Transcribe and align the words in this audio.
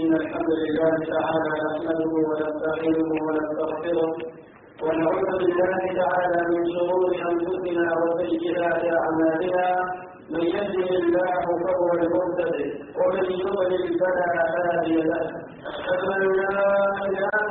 إن 0.00 0.12
الحمد 0.14 0.50
لله 0.62 0.94
تعالى 1.14 1.50
نحمده 1.64 2.12
ونستعينه 2.28 3.10
ونستغفره 3.26 4.12
ونعوذ 4.84 5.32
بالله 5.42 5.82
تعالى 6.02 6.40
من 6.52 6.62
شرور 6.74 7.10
أنفسنا 7.30 7.86
وسيئات 8.02 8.84
أعمالنا. 9.00 9.66
من 10.32 10.44
يهده 10.56 10.88
الله 11.02 11.42
فهو 11.64 11.88
المهتد 11.98 12.56
ومن 13.00 13.24
يضلل 13.42 13.84
فلا 14.00 14.30
هادي 14.54 14.96
له. 15.10 15.24
أشهد 15.70 16.02
أن 16.16 16.22
لا 16.40 16.60
إله 17.08 17.31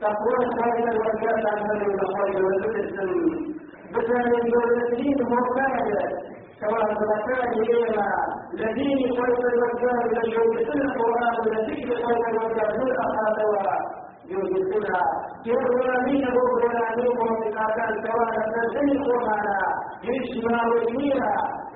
تقوى 0.00 0.38
خير 0.62 0.88
الوكالة 0.92 1.50
عن 1.50 1.68
بني 1.68 1.94
الخير 1.94 2.44
والجسم 2.44 3.10
بسبب 3.92 4.54
الدين 4.82 5.18
مرتاحة 5.30 5.86
سواء 6.60 6.94
كان 7.28 7.52
إلى 7.52 8.06
الذين 8.54 8.98
خير 9.20 9.42
الوكالة 9.54 10.04
الذي 10.04 10.30
يوجدون 10.32 10.80
القرآن 10.82 11.34
الذي 11.46 11.86
خير 11.86 12.28
الوكالة 12.30 12.82
الأخلاق 12.82 13.38
يوجدنا 14.33 14.99
يغرانين 15.45 16.25
بغرانين 16.35 17.07
ومتقاطع 17.19 17.87
سواء 18.05 18.33
تنزل 18.53 18.87
القرآن 18.97 19.47
يشمع 20.09 20.59
ويمينا 20.71 21.31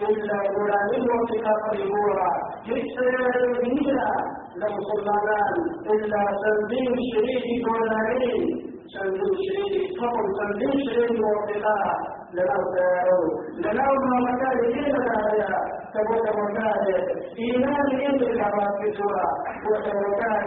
إلا 0.09 0.37
غرانين 0.55 1.03
ومتقاطع 1.11 1.71
الغورة 1.79 2.29
يشمع 2.71 3.19
ويمينا 3.43 4.09
لمسلمان 4.61 5.53
إلا 5.93 6.21
تنزيل 6.43 6.95
شريك 7.13 7.65
غرانين 7.69 8.74
شريك 8.93 9.99
فقط 10.01 10.25
تنزيل 10.39 10.77
شريك 10.93 11.19
ومتقاطع 11.25 11.95
لنا 12.33 12.57
سيارو 12.73 13.23
لنا 13.57 13.85
مكان 14.27 14.59
إلى 14.59 14.91
هذا 15.09 15.49
تبوك 15.93 16.27
مكان 16.43 16.85
إيمان 17.39 17.87
إلى 17.91 18.31
الأرض 18.31 18.71
في 18.81 18.91
سورة 18.97 19.27
وتبوكان 19.67 20.43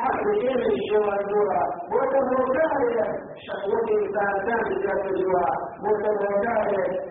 حق 0.00 0.22
إلى 0.26 0.66
الشوى 0.74 1.14
الدورة 1.20 1.62
وتبوكان 1.92 2.82
شهوة 3.46 3.86
إنسان 3.98 4.34
كان 4.46 4.64
في 5.02 5.08
الجوع 5.10 5.48
وتبوكان 5.84 6.68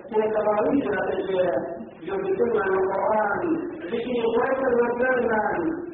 في 0.09 0.30
تراويح 0.35 0.85
الأشياء 0.85 1.81
يجدون 2.01 2.57
القرآن 2.62 3.41
لكي 3.91 4.13
يغير 4.23 4.67
الوزن 4.67 5.29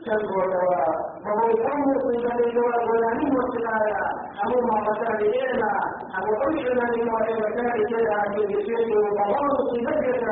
تنبو 0.06 0.40
دواء 0.54 0.90
وهو 1.26 1.48
يقوم 1.50 1.84
في 2.04 2.18
ذلك 2.28 2.56
الوزن 2.56 3.20
والسلايا 3.38 4.06
أمو 4.44 4.60
ما 4.68 4.78
مكان 4.90 5.16
إلينا 5.16 5.72
أمو 6.18 6.34
أمشنا 6.48 6.86
لما 6.96 7.20
مكان 7.50 7.72
إلينا 7.82 8.14
عن 8.16 8.34
الجسد 8.34 8.90
وضوء 8.96 9.58
في 9.70 9.78
ذلك 9.88 10.26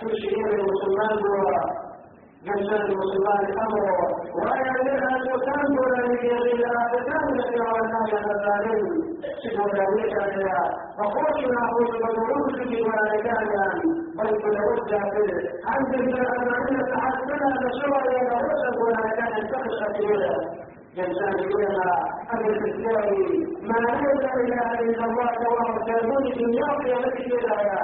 تشير 0.00 0.46
المسلمان 0.54 1.18
جنسان 2.46 2.80
المسلمان 2.90 3.44
الأمر 3.44 3.84
وأنا 4.36 4.72
منها 4.82 5.16
المكان 5.16 5.78
ولا 5.78 6.12
يجري 6.12 6.52
لها 6.62 6.88
فتان 6.92 7.28
التي 7.34 7.58
رأيناها 7.58 8.06
يتسالين 8.08 8.86
سيدنا 9.42 9.66
ذلك 9.66 10.12
عليها 10.22 10.64
وخوشنا 10.98 11.58
أقول 11.68 11.86
بالروح 11.86 12.68
في 12.68 12.76
مالكانا 14.16 14.22
بل 14.22 14.30
كل 14.42 14.58
وجه 14.68 14.98
به 15.14 15.28
عند 15.72 15.94
الأمانة 15.94 16.80
تحسنا 16.92 17.48
بشرى 17.62 17.98
إلى 18.08 18.34
رسل 18.48 18.82
ولا 18.82 19.02
كان 19.16 19.34
تخشى 19.50 19.86
جنسان 20.96 21.36
بنا 21.54 21.90
أمر 22.34 22.50
الإسلام 22.50 23.08
ما 23.70 23.78
ليس 24.02 24.24
إله 24.42 24.80
إلا 24.80 25.04
الله 25.04 25.30
كانوا 25.86 26.20
في 26.20 26.44
اليوم 26.44 26.80
التي 26.98 27.22
إليها 27.22 27.82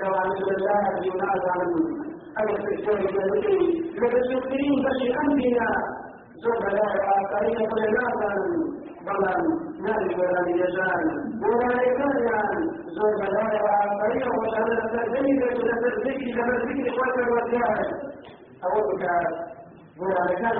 لو 0.00 0.14
أن 0.14 0.30
الله 0.54 0.84
ينادى 1.06 1.50
عنه 1.56 1.76
أمر 2.40 2.54
الإسلام 2.56 2.98
الذي 2.98 3.58
لتسكرين 4.00 4.74
بشي 4.84 5.08
أمرنا 5.20 5.68
زوج 6.44 6.62
لا 6.76 6.86
آخرين 7.16 7.70
فلنادا 7.70 8.32
بلن 9.06 9.40
نال 9.84 10.04
ولا 10.20 10.42
يزال 10.48 11.04
ولا 11.42 11.82
يكاد 11.82 12.18
زوج 12.96 13.20
آخرين 13.24 14.28
وشهادة 14.38 15.04
الزيدة 15.04 15.46
لتزكي 15.66 16.32
لتزكي 16.32 16.90
إخوة 16.90 17.14
الرجال 17.14 17.78
أودك 18.64 19.04
ولا 20.00 20.26
كان 20.40 20.58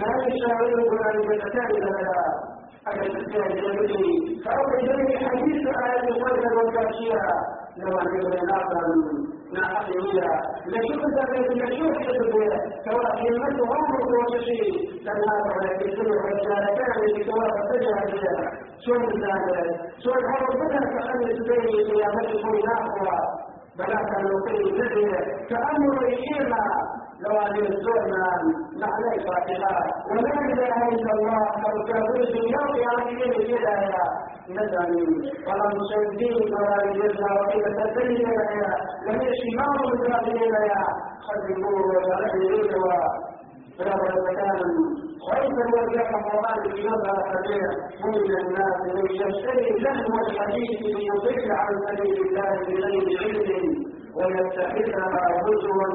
لا 0.00 0.10
يشاور 0.26 0.80
ولا 0.90 1.34
يتكاد 1.34 1.72
لها 1.84 2.22
أن 2.88 2.98
تتكاد 3.00 3.50
جميلي 3.56 4.40
فأول 4.44 4.78
جميل 4.88 5.18
حديث 5.28 5.66
آية 5.66 6.08
الخير 6.08 6.56
والكاشية 6.56 7.22
لما 7.76 8.02
يقول 8.02 8.46
ناقا 8.46 8.82
يميلا 9.52 10.30
لشوف 10.66 11.02
ذلك 11.18 11.50
لشوف 11.50 11.96
حدث 11.96 12.34
سواء 12.84 13.22
كلمته 13.22 13.66
عمره 13.74 14.10
وشيء 14.34 14.72
تنهار 15.04 15.42
على 15.56 15.68
كثير 15.78 16.08
رجال 16.28 16.64
كان 16.78 17.24
سواء 17.26 17.48
اتجه 17.60 18.12
بها 18.12 18.52
شون 18.84 19.02
ذلك 19.24 19.80
شون 20.04 20.24
هذا 20.32 20.50
بدأ 20.60 20.80
كأن 20.94 21.20
تبين 21.38 21.90
قيامته 21.90 22.44
ناقا 22.66 23.16
بلا 23.78 23.98
كان 24.10 24.26
يقول 24.26 24.80
ذلك 24.80 25.46
كأمر 25.50 26.06
إيما 26.06 26.64
لو 27.20 27.40
أن 27.40 27.56
يزورنا 27.56 28.26
نحن 28.82 29.02
فاتحة 29.26 29.76
ولا 30.10 30.34
إله 30.52 30.88
إلا 30.88 31.12
الله 31.12 31.44
كافر 31.88 32.20
اليوم 32.20 32.76
يعطيني 32.84 33.44
كده 33.48 33.70
يا 33.70 34.04
ندم 34.56 34.92
ولا 35.48 35.66
مشاهدين 35.78 36.54
ولا 36.54 36.76
يجزنا 36.84 37.30
وكيف 37.40 37.66
تسلي 37.78 38.22
يا 38.22 38.72
لم 39.06 39.20
يشي 39.22 39.48
ما 39.56 39.64
هو 39.64 39.88
متابعين 39.94 40.54
يا 40.72 40.84
خذوا 41.26 41.78
ولا 43.78 43.94
مكان 44.28 44.60
خير 45.28 45.52
وجهك 45.74 46.12
قرآن 46.26 46.62
نظر 46.88 47.16
خبير 47.30 47.68
من 48.04 48.36
الناس 48.40 48.76
من 48.94 49.06
يشتري 49.10 49.70
لهو 49.84 50.14
الحديث 50.26 50.80
ليضل 50.82 51.52
عن 51.52 51.74
سبيل 51.88 52.18
الله 52.26 52.50
بغير 52.66 53.06
علم 53.22 53.66
ويتخذها 54.16 55.24
هزوا 55.42 55.86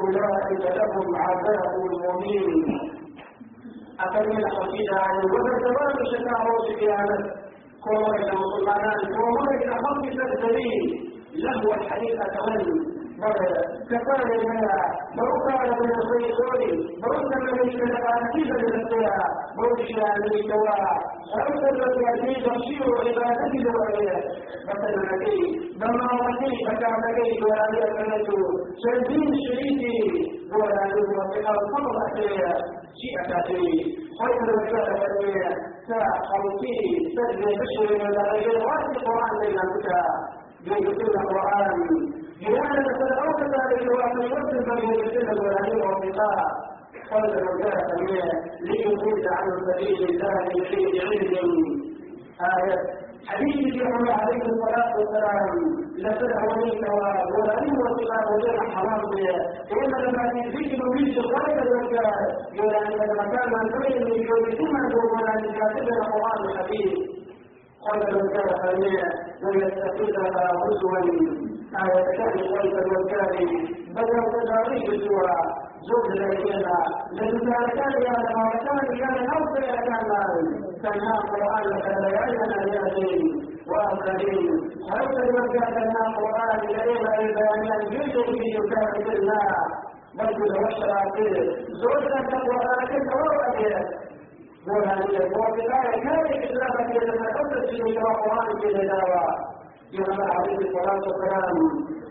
أولئك 0.00 0.64
لهم 0.78 1.16
عذاب 1.16 1.74
مهين 2.02 2.48
أفمن 4.00 4.44
حفيد 4.56 4.88
عن 4.94 5.20
تبارك 5.64 5.98
شكاوى 6.12 6.56
سبيانه 6.68 7.18
كما 7.84 8.08
إلى 8.16 8.32
مسلمان 8.44 8.98
كما 9.14 9.50
إلى 9.54 9.74
خلق 9.84 10.04
الدليل 10.32 10.84
له 11.44 11.74
الحديث 11.74 12.14
أتمنى 12.20 12.97
كفاية 13.18 14.48
منها 14.48 14.80
بروكا 15.16 15.54
من 15.62 15.90
الخير 15.98 16.34
بروكا 17.02 17.38
من 17.38 17.58
بروكا 19.56 20.18
من 20.18 20.34
الكواع 20.34 20.88
بروكا 21.34 21.70
من 21.72 21.82
الكتاباتيب 21.82 22.36
تفسير 22.46 22.84
عبادته 22.98 23.64
وغيره 23.74 24.20
مثلا 24.68 25.02
نبي 25.12 25.40
بما 25.80 26.08
وكي 26.22 26.52
بكى 26.66 26.90
نبي 27.06 27.30
ولا 27.44 27.66
يكنت 27.78 28.28
سلبين 28.82 29.30
شريكي 29.46 29.98
ولا 30.52 30.84
والثقة 31.18 31.54
فقط 31.72 31.96
أتريا 32.06 32.52
شيء 33.00 33.14
أساسي 33.20 33.66
خير 34.18 34.38
الرجال 34.44 34.88
أتريا 34.96 35.50
كخلقه 35.88 36.80
سجن 37.16 37.44
بشر 37.60 37.88
من 37.94 38.06
الغير 38.06 38.56
واسع 38.66 38.90
القرآن 38.96 39.32
بين 39.40 39.58
الكتاب 39.66 40.38
بيقول 40.64 41.14
القرآن 41.20 41.80
بمعنى 42.40 42.84
تتلقوا 42.88 43.32
كذلك 43.40 43.84
وأن 43.94 44.22
يوصل 44.22 44.58
بين 44.70 44.90
الجنة 45.00 45.42
والأمير 45.42 45.86
والثقة 45.86 46.46
قال 47.10 47.24
أتريا 47.66 48.26
ليضل 48.60 49.28
عن 49.28 49.46
سبيل 49.68 50.08
الله 50.10 50.38
بغير 50.54 50.94
علم. 51.08 51.88
آية. 52.54 52.78
حديث 53.28 53.82
عليه 54.10 54.42
الصلاة 54.50 54.90
والسلام. 54.98 55.78
لسنة 56.04 56.40
وليك 56.48 56.82
ولئن 57.38 57.72
وصلاة 57.82 58.26
وجه 58.34 58.70
حرام 58.74 59.02
إن 59.72 59.90
لما 60.04 60.24
تزيد 60.28 60.80
من 60.82 61.12
شغالة 61.14 61.62
الرجال 61.62 62.18
يقول 62.54 62.74
أن 62.74 62.92
لما 63.10 63.24
كان 63.34 63.50
من 63.52 63.66
بين 63.78 64.26
ثم 64.58 64.74
يقول 64.90 65.28
أن 65.28 65.44
يكاتب 65.44 65.88
القرآن 65.88 66.40
الحديث 66.48 66.92
قال 67.84 68.00
فمية 68.62 69.08
ويستفيدها 69.44 70.50
هزوا 70.62 71.47
آية 71.76 72.04
كان 72.16 72.30
قلب 72.54 72.74
الرجال 72.78 73.36
بدل 73.94 74.22
تداريك 74.32 74.86
سوى 75.04 75.36
زوج 75.88 76.10
لكينا 76.18 76.78
لتسالكان 77.12 77.92
يا 78.06 78.14
يا 79.02 79.10
نوصل 79.28 79.62
يا 79.62 79.76
كان 79.76 80.10
سمع 80.82 81.14
القرآن 81.18 81.64
لقد 81.70 82.12
يعلم 82.12 82.52
اليقين 82.62 83.48
وآخرين 83.68 84.70
حتى 84.90 85.22
يرجع 85.34 85.68
لنا 85.68 86.00
القرآن 86.08 86.60
إلينا 86.64 87.18
البيانات 87.20 87.82
جزء 87.92 88.22
في 88.32 88.46
يكافئ 88.58 89.12
الله 89.18 89.50
بل 90.18 90.30
يتوشر 90.30 90.90
عليه 90.90 91.56
زوجة 91.82 92.18
القرآن 92.18 92.90
ورد 93.14 93.98
وهذه 94.68 95.16
الوظيفة 95.26 95.82
كانت 96.04 96.44
إسلامك 96.44 96.94
يتحدث 96.96 97.70
في 97.70 97.82
القرآن 97.82 98.60
في 98.60 98.66
الدعوة 98.82 99.57
يوم 99.92 100.20
عليه 100.20 100.56
الصلاة 100.58 101.02
والسلام 101.08 101.56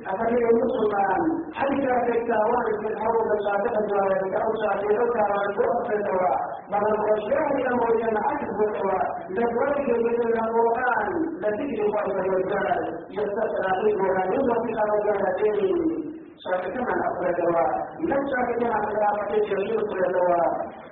أفمن 0.07 0.37
المسلمان 0.37 1.21
حتى 1.53 1.93
في 2.05 2.19
التاوان 2.19 2.65
في 2.81 2.87
الحوض 2.93 3.27
الصادقة 3.37 3.87
جوارك 3.87 4.33
أو 4.33 4.55
صادقك 4.55 5.15
وأن 5.15 5.55
تؤخذ 5.55 5.91
الدواء 5.93 6.37
بل 6.71 6.83
الرجال 6.93 7.67
أمر 7.73 7.89
ينعكس 7.99 8.49
الدواء 8.67 9.05
لذلك 9.29 9.89
من 10.25 10.39
القرآن 10.43 11.07
لذكر 11.41 11.91
خلق 11.97 12.15
الرجال 12.25 12.97
يستسرع 13.09 13.73
فيها 13.83 14.25
يضرب 14.33 14.65
الرجالتين 14.69 16.06
شاكتنا 16.43 16.93
الدواء 17.29 17.69
لم 18.11 18.21
شاكتنا 18.31 18.73
خلافة 18.85 19.35
يشير 19.35 19.79
الدواء 20.07 20.47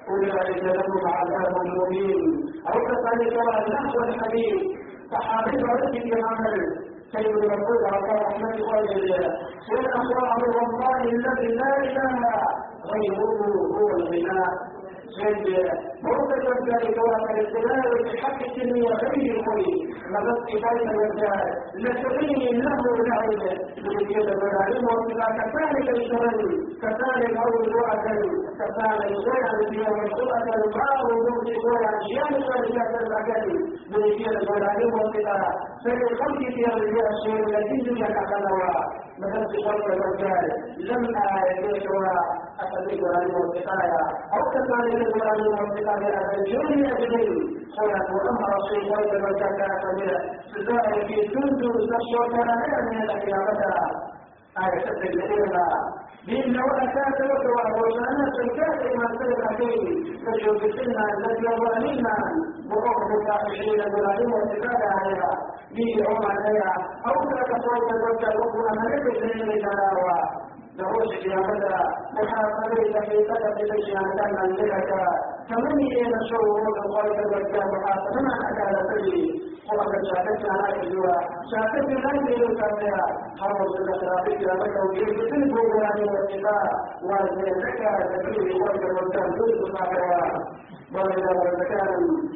أولئك 0.09 0.63
لهم 0.63 1.07
عذاب 1.07 1.53
مبين 1.77 2.25
أو 2.67 2.73
كذلك 2.87 3.33
النحو 3.67 3.99
الحديث 3.99 4.55
صحابي 5.11 5.57
رجل 5.57 5.95
يعمل 6.17 6.57
سيد 7.13 7.35
الرسول 7.37 7.85
على 7.93 8.21
رحمة 8.21 8.53
الله 8.53 8.81
سيد 9.67 9.85
أخبار 9.99 10.39
والله 10.57 10.97
الذي 11.01 11.47
لا 11.61 11.71
إله 11.77 12.19
غيره 12.93 13.21
هو 13.77 13.87
الغناء 13.97 14.49
مرتد 16.03 16.45
ذلك 16.69 16.97
وأن 16.97 17.23
الاستدلال 17.29 18.03
بحق 18.05 18.39
الدنيا 18.49 18.93
غير 18.93 19.35
الخير 19.35 19.95
مدد 20.13 20.37
كفاية 20.49 20.89
الرجال 20.91 21.45
لتغني 21.75 22.51
له 22.51 22.79
العلم 22.95 23.43
لكي 23.77 24.17
العلم 24.17 24.85
وإذا 24.85 25.27
كذلك 25.39 25.89
الشرن 25.89 26.39
كذلك 26.81 27.37
أو 27.37 27.63
الوعد 27.63 28.05
كذلك 28.59 29.07
شيئا 29.27 29.69
في 29.69 29.75
يوم 29.85 30.01
السؤال 30.05 30.45
ما 30.75 30.87
وجود 31.09 31.47
شيئا 31.47 31.91
شيئا 32.07 32.37
ذلك 32.37 33.01
الأجل 33.01 33.75
لكي 33.91 34.29
العلم 34.29 34.93
وإذا 34.93 35.53
سيد 35.83 36.01
الخلق 36.11 36.39
في 36.55 36.67
الرجال 36.67 37.07
الشيء 37.15 37.43
الذي 37.47 37.77
لك 38.01 38.17
خلوا 38.31 38.75
مدد 39.19 39.47
خلق 39.65 39.85
الرجال 39.85 40.45
لم 40.77 41.03
يكن 41.05 42.44
أتذكر 42.63 43.05
العلم 43.11 43.35
والسقايا 43.41 44.01
أو 44.35 44.41
كذلك 44.53 45.15
العلم 45.15 45.53
والسقايا 45.59 46.19
الجن 46.37 46.85
أجلين 46.91 47.33
خلق 47.77 48.07
وأمر 48.15 48.49
الشيء 48.59 48.85
غير 48.95 49.15
المكان 49.15 49.71
كبيرا 49.83 50.19
سزاء 50.53 50.85
في 51.07 51.15
سند 51.33 51.61
تشعر 51.91 52.27
كان 52.35 52.85
من 52.91 53.01
القيامة 53.09 53.61
آية 54.65 54.85
تدريبنا 55.01 55.65
بإن 56.27 56.55
وأتاك 56.67 57.19
وكوا 57.31 57.79
وشأنا 57.81 58.25
سيكات 58.37 58.81
ما 58.97 59.07
سلك 59.19 59.43
فيه 59.57 59.81
فجوبتنا 60.25 61.03
الذي 61.17 61.47
ظالمنا 61.61 62.15
بروح 62.69 62.97
متاحشين 63.13 63.79
بالعلم 63.93 64.31
والسقايا 64.33 64.89
عليها 64.99 65.31
به 65.75 65.91
عمر 66.09 66.31
عليها 66.31 66.73
أو 67.07 67.13
صوت 67.65 67.91
الوجه 67.95 68.27
الأخرى 68.33 68.71
ملك 68.85 69.05
الدين 69.15 69.61
تلاوى 69.65 70.17
لروش 70.77 71.11
قيامتها 71.23 71.83
محاسبة 72.13 72.99
في 73.07 73.17
قدر 73.29 73.53
لشيئا 73.69 74.03
كان 74.17 74.35
لك 74.55 74.91
كمن 75.49 75.79
إلى 75.79 76.15
الشعور 76.21 76.61
وقال 76.69 77.07
الرجال 77.19 77.67
محاسبة 77.75 78.21
ما 78.21 78.33
أكاد 78.49 78.75
تجري 78.89 79.25
وقد 79.73 80.01
شاهدت 80.09 80.45
على 80.49 80.79
الجوا 80.81 81.13
شاهدت 81.51 81.89
لا 82.03 82.11
يجري 82.15 82.45
الكافية 82.45 83.01
حرص 83.39 83.73
الأخلاق 83.79 84.25
كرامك 84.39 84.75
وجيب 84.83 85.29
تنبو 85.29 85.61
بلاد 85.71 85.99
والاتباع 86.07 86.63
والزكاة 87.07 87.99
تجري 88.23 88.61
وقال 88.61 88.83
الرجال 88.83 89.29
جزء 89.39 89.71
صاحبها 89.73 90.23
وإذا 90.95 91.63
كان 91.69 91.89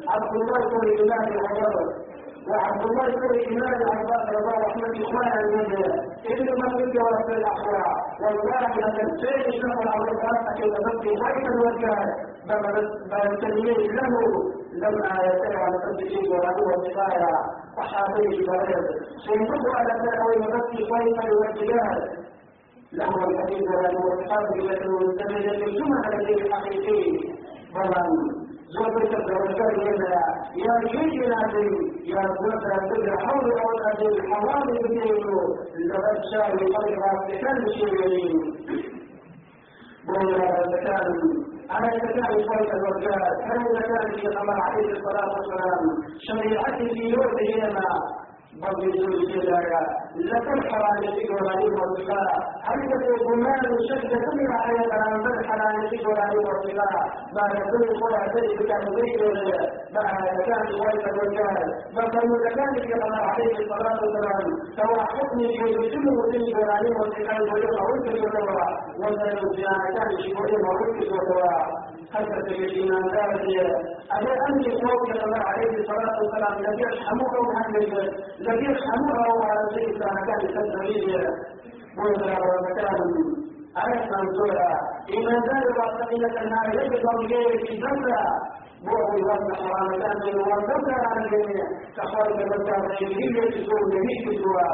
عبد 0.07 0.33
الله 0.42 0.59
كل 0.69 0.88
إله 1.03 1.25
وغرب 1.44 1.88
وعبد 2.49 2.83
الله 2.85 3.07
بن 3.21 3.33
إمام 3.49 3.79
عباس 3.91 4.25
رضا 4.37 4.53
رحمة 4.67 4.95
الله 5.05 5.25
عليه 5.37 5.83
ابن 6.33 6.47
مسجد 6.63 6.93
ورسول 7.01 7.37
الأخوة 7.37 7.83
والله 8.21 8.67
لقد 8.83 9.07
سيد 9.21 9.45
شرف 9.61 9.79
الأولاد 9.85 10.37
كيف 10.57 10.73
تبقي 10.85 11.13
غير 11.23 11.47
الوجه 11.53 11.95
بل 13.11 13.37
تنمية 13.41 13.91
له 13.97 14.13
لما 14.73 15.13
يتبع 15.27 15.59
على 15.63 15.77
تبقي 15.85 16.27
وله 16.31 16.57
وصفايا 16.67 17.31
صحابي 17.77 18.45
بلد 18.47 18.85
سيمد 19.25 19.63
على 19.75 19.93
تأوي 20.03 20.37
مبكي 20.37 20.83
غير 20.93 21.15
الوجهات 21.23 22.01
له 22.93 23.27
الحديث 23.29 23.61
وله 23.71 23.93
وصحابه 24.05 24.55
له 24.55 25.01
الزمن 25.01 25.49
الجمعة 25.63 26.07
الذي 26.13 26.53
حقيقي 26.53 27.29
الزوجات 28.78 29.78
هنا 29.88 30.21
يا 30.66 30.76
شيء 30.92 31.30
نادي 31.30 31.69
يا 32.11 32.21
زوجة 32.42 32.73
تدري 32.90 33.18
حول 33.18 33.52
أجل 33.92 34.19
الحرام 34.19 34.68
بدينه 34.68 35.38
لقد 35.90 36.18
شاء 36.33 36.56
لقد 36.56 36.90
كان 37.42 37.68
شيء 37.80 38.33
بولا 40.07 40.66
الزكاة 40.66 41.07
على 41.69 41.88
الزكاة 41.95 42.31
فرق 42.49 42.71
الرجال 42.76 43.23
هل 43.47 43.57
الزكاة 43.68 44.21
في 44.21 44.28
قمر 44.38 44.61
عليه 44.61 44.92
الصلاة 44.92 45.30
والسلام 45.33 45.81
شريعته 46.28 46.88
في 46.94 47.04
يوم 47.16 47.33
هنا 47.64 47.90
بل 48.53 48.89
لتنحر 50.15 50.83
عن 50.83 50.97
الذكر 51.03 51.33
والعلم 51.33 51.79
والصلاة 51.79 52.37
هل 52.63 52.79
تكون 52.89 53.44
مال 53.44 53.77
شد 53.89 54.09
كل 54.09 54.53
حياة 54.59 54.94
عن 54.94 55.61
عن 55.61 55.83
الذكر 55.83 56.09
والعلم 56.09 56.45
والصلاة 56.47 57.06
بعد 57.35 57.51
كل 57.71 57.99
قرى 58.01 58.21
ذلك 58.35 58.68
كان 58.68 58.81
ذكر 58.81 59.33
بعد 59.94 60.41
كان 60.47 60.65
غير 60.81 61.09
الرجال 61.09 61.63
بل 61.95 62.07
كان 62.11 62.73
في 62.73 62.94
قمر 62.94 63.15
عليه 63.29 63.57
الصلاة 63.59 63.99
والسلام 64.01 64.45
سواء 64.75 65.06
حكم 65.06 65.37
كل 65.37 65.83
الذكر 65.83 66.59
والعلم 66.59 66.95
والصلاة 66.99 67.53
ويقع 67.53 67.83
ويقع 67.83 68.13
ويقع 68.13 68.69
ولا 68.99 69.31
يوزع 69.41 69.71
كان 69.95 70.09
كل 70.18 70.35
ويقع 70.39 70.69
ويقع 71.11 71.89
حتى 72.13 72.41
تجدين 72.41 72.91
ذلك 72.94 73.45
ألا 74.18 74.33
أمر 74.49 74.65
قوم 74.85 75.11
الله 75.25 75.41
عليه 75.51 75.73
الصلاة 75.81 76.15
والسلام 76.21 76.53
الذي 76.59 76.81
يرحمه 76.81 77.31
محمد 77.49 78.13
الذي 78.41 78.65
يرحمه 78.65 79.19
على 79.49 79.61
سيد 79.75 79.99
كان 79.99 80.39
تدريج 80.55 81.05
ومكان 81.97 83.01
ألف 83.83 84.03
منصورا 84.17 84.71
إما 85.17 85.35
ذلك 85.49 85.75
وصفية 85.79 86.41
النار 86.43 86.67
يجب 86.73 87.03
يجب 87.21 87.67
في 87.67 87.73
ذنبها 87.83 88.27
وهو 88.85 89.17
يوضع 89.17 89.55
حرامتان 89.55 90.17
من 90.25 90.39
وضعها 90.39 91.07
على 91.09 91.25
الجميع 91.25 91.65
كخارج 91.97 92.41
المكان 92.41 92.91
الجديد 92.91 93.35
يجسون 93.35 93.81
جميع 93.93 94.41
سوى 94.43 94.69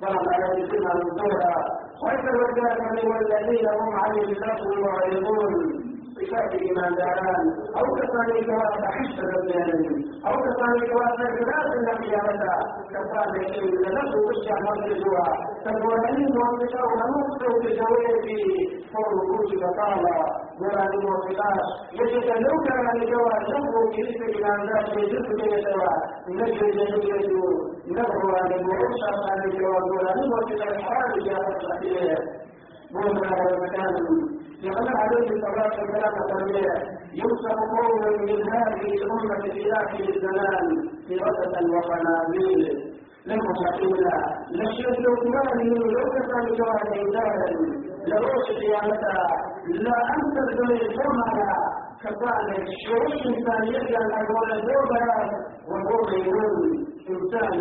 ضرب 0.00 0.28
على 0.34 0.62
جسمها 0.62 0.94
منصورا 0.94 1.54
وإذا 2.02 2.30
الرجال 2.34 3.08
والذين 3.10 3.68
هم 3.68 3.94
عن 4.00 4.10
اللغو 4.18 4.82
معرضون 4.84 5.83
بفاتح 6.24 6.62
ما 6.76 6.88
داران 6.96 7.46
أو 7.78 7.84
كذلك 7.96 8.48
واسع 8.48 8.90
حسب 8.98 9.24
البيان 9.36 10.04
أو 10.26 10.34
كذلك 10.44 10.90
واسع 10.98 11.28
كلاس 11.38 11.70
القيامة 11.76 12.54
كذلك 12.92 13.58
لنفس 13.84 14.14
تشجع 14.28 14.56
مغربها 14.60 15.28
تقولين 15.64 16.28
موفقا 16.36 16.82
ونفسه 16.90 17.50
بجوابي 17.62 18.44
فوق 18.92 19.50
بطالة. 19.62 20.44
ولا 20.60 20.84
الموفقات 20.94 21.66
يجب 21.92 22.26
لو 22.44 22.56
كان 22.66 22.86
لجوا 22.98 23.30
شبه 23.48 23.74
كيف 23.94 24.22
إلى 24.22 24.52
ذات 24.68 24.88
يجب 24.96 25.26
كيسوا 25.40 25.92
نجد 26.28 26.60
جميلة 26.76 27.44
نبغى 27.86 28.40
للمعوشة 28.50 29.30
عن 29.30 29.44
الجواب. 29.44 29.84
ولا 29.90 30.14
الموفقا 30.14 30.68
الحرام 30.70 31.12
جاءت 31.26 32.44
وما 32.94 33.26
هذا 33.28 33.54
المكان 33.54 33.94
لأن 34.64 34.88
عليه 35.02 35.28
الصلاة 35.36 35.74
والسلام 35.80 36.14
تربية 36.30 36.74
يوصف 37.22 37.58
قوم 37.74 38.02
من 38.28 38.40
هذه 38.52 38.86
الأمة 39.02 39.42
في 39.52 39.72
آخر 39.72 40.04
الزمان 40.14 40.66
فرقة 41.08 41.54
وقنابيل. 41.74 42.94
لم 43.26 43.40
تحقنا 43.40 44.14
لشيء 44.58 44.90
لقمان 45.04 45.58
لو 45.94 46.04
كان 46.12 46.46
جواد 46.58 46.86
إنسانا 47.02 47.46
لروش 48.08 48.46
قيامتها 48.62 49.26
لا 49.84 49.98
أنت 50.16 50.36
الدنيا 50.48 50.88
ثمنا 50.96 51.52
كفانا 52.02 52.56
شروش 52.84 53.14
إنسان 53.30 53.62
يجعل 53.74 54.12
أقوال 54.20 54.50
الدوبة 54.58 55.02
وهو 55.68 55.96
غيرون 56.10 56.86
إنسان. 57.10 57.60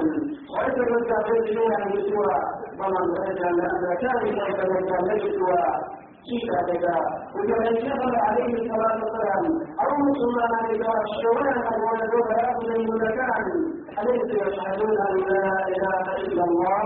وإذا 0.53 0.83
كنت 0.91 1.11
أقول 1.19 1.41
لي 1.55 1.65
أن 1.75 1.83
يسوى 1.97 2.33
ومن 2.79 3.05
يجعل 3.29 3.57
أن 3.61 3.95
كان 4.01 4.27
يجعل 4.27 5.17
يسوى 5.17 5.63
كيف 6.27 6.45
هذا 6.57 6.95
وكما 7.35 7.69
يشغل 7.69 8.15
عليه 8.25 8.51
الصلاة 8.59 8.97
والسلام. 9.03 9.43
أو 9.83 9.91
مسلمان 10.09 10.63
إذا 10.75 10.89
والدور 11.85 12.27
يأخذ 12.39 12.67
من 12.79 12.95
مكان. 13.03 13.45
أليس 13.99 14.29
يشهدون 14.43 14.97
أن 15.09 15.15
لا 15.31 15.47
إله 15.73 16.05
إلا 16.25 16.43
الله 16.49 16.81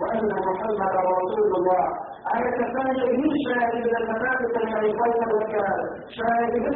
وأن 0.00 0.28
محمدا 0.48 1.00
رسول 1.22 1.50
الله؟ 1.58 1.84
على 2.30 2.48
كفاية 2.58 3.16
من 3.20 3.30
شاهد 3.46 3.74
من 3.86 3.96
المنافق 4.00 4.52
الحريقين 4.62 5.20
والكار 5.32 5.78
شاهد 6.18 6.52
من 6.64 6.74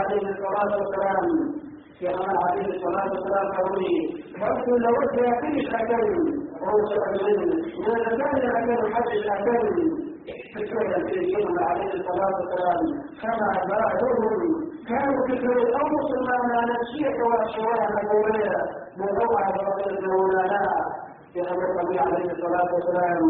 عليه 0.00 0.24
الصلاة 0.32 0.72
والسلام. 0.78 1.26
في 1.98 2.14
أمان 2.14 2.36
عليه 2.48 2.66
الصلاة 2.74 3.10
والسلام 3.12 3.46
قولي 3.58 3.96
بس 4.40 4.64
لو 4.84 4.92
وجه 5.00 5.40
كل 5.40 5.56
شكل. 5.72 6.48
روش 6.68 6.92
أجل 7.08 7.38
من 7.78 7.90
المكان 7.96 8.36
لكن 8.36 8.94
حج 8.94 9.10
الأكل 9.16 10.07
فكرة 10.54 10.96
الكريم 10.96 11.58
عليه 11.58 11.92
الصلاة 12.00 12.32
والسلام 12.38 12.80
كما 13.22 13.50
بعدهم 13.72 14.68
كانوا 14.88 15.26
الأمر 15.62 16.00
سلمان 16.12 16.50
على 16.60 16.74
الشيء 16.82 17.16
والشوارع 17.28 17.86
النبوية 17.90 18.56
موضوعة 18.98 19.50
رسولنا 19.86 20.62
في 21.32 21.40
أمر 21.50 21.64
النبي 21.70 21.98
عليه 21.98 22.32
الصلاة 22.32 22.68
والسلام 22.74 23.22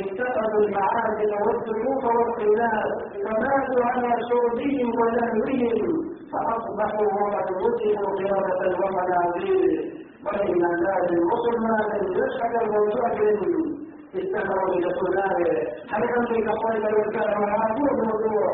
اتخذوا 0.00 0.60
المعادن 0.64 1.32
والسلوك 1.46 2.04
والقناة 2.16 2.84
فماتوا 3.24 3.84
على 3.84 4.10
شربهم 4.28 4.88
ولهوهم 5.00 6.12
فأصبحوا 6.32 7.06
وقد 7.22 7.48
وجدوا 7.62 8.16
قيادة 8.18 8.78
ومنازل 8.80 9.92
وإن 10.26 10.62
ذلك 10.84 11.10
المسلمان 11.12 11.90
يشهد 12.20 13.81
الموجود 14.14 14.18
استمروا 14.24 14.74
لرسولنا 14.74 15.26
هل 15.92 16.02
أنت 16.02 16.30
كقول 16.46 16.76
الكلام 17.06 17.40
معقول 17.42 17.88
الموضوع 18.00 18.46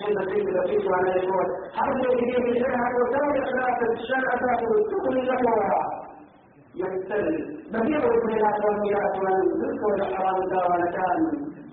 جيد 0.00 0.18
في 0.28 0.50
التفيت 0.50 0.92
على 0.92 1.16
الجوع 1.16 1.44
هل 1.78 1.90
يجري 2.00 2.36
بشرع 2.52 2.82
وتوي 2.96 3.42
أخلاق 3.44 3.78
الشرع 3.92 4.30
تأخذ 4.42 4.70
لكوها 5.30 5.80
ابن 8.18 8.30
الأسلاميات 8.38 9.14
من 9.24 9.36
ذكر 9.62 9.94
الحرام 9.94 10.38
دار 10.52 10.72
كان 10.96 11.20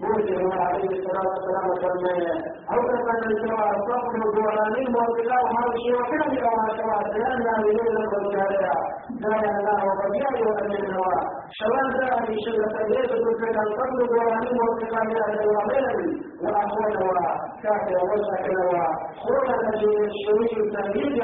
موجه 0.01 0.53
عليه 0.63 0.89
الصلاة 0.97 1.27
والسلام 1.33 1.67
فرمية 1.81 2.33
أو 2.73 2.79
كان 3.07 3.23
الجوع 3.31 3.63
صبر 3.87 4.15
الدوراني 4.29 4.83
وابتلاء 4.95 5.43
هذا 5.55 5.73
الشيء 5.75 5.95
وكان 5.99 6.29
يوم 6.43 6.59
الشوارع 6.71 7.07
لأنها 7.17 7.57
ليلة 7.65 8.11
الجارية 8.21 8.73
لا 9.21 9.35
ينال 9.45 9.81
وبديع 9.89 10.29
وأن 10.47 10.71
النوى 10.71 11.17
شوال 11.59 11.87
ذلك 11.99 12.29
شلة 12.45 12.75
ليس 12.87 13.11
تلك 13.11 13.57
القبل 13.65 14.01
الدوراني 14.03 14.49
وابتلاء 14.59 15.05
هذا 15.17 15.43
الوعين 15.43 15.99
وأخوانها 16.43 17.31
كافر 17.63 17.99
وسكنها 18.11 18.87
خلق 19.23 19.49
من 19.65 20.05
الشريك 20.09 20.73
تهيج 20.73 21.17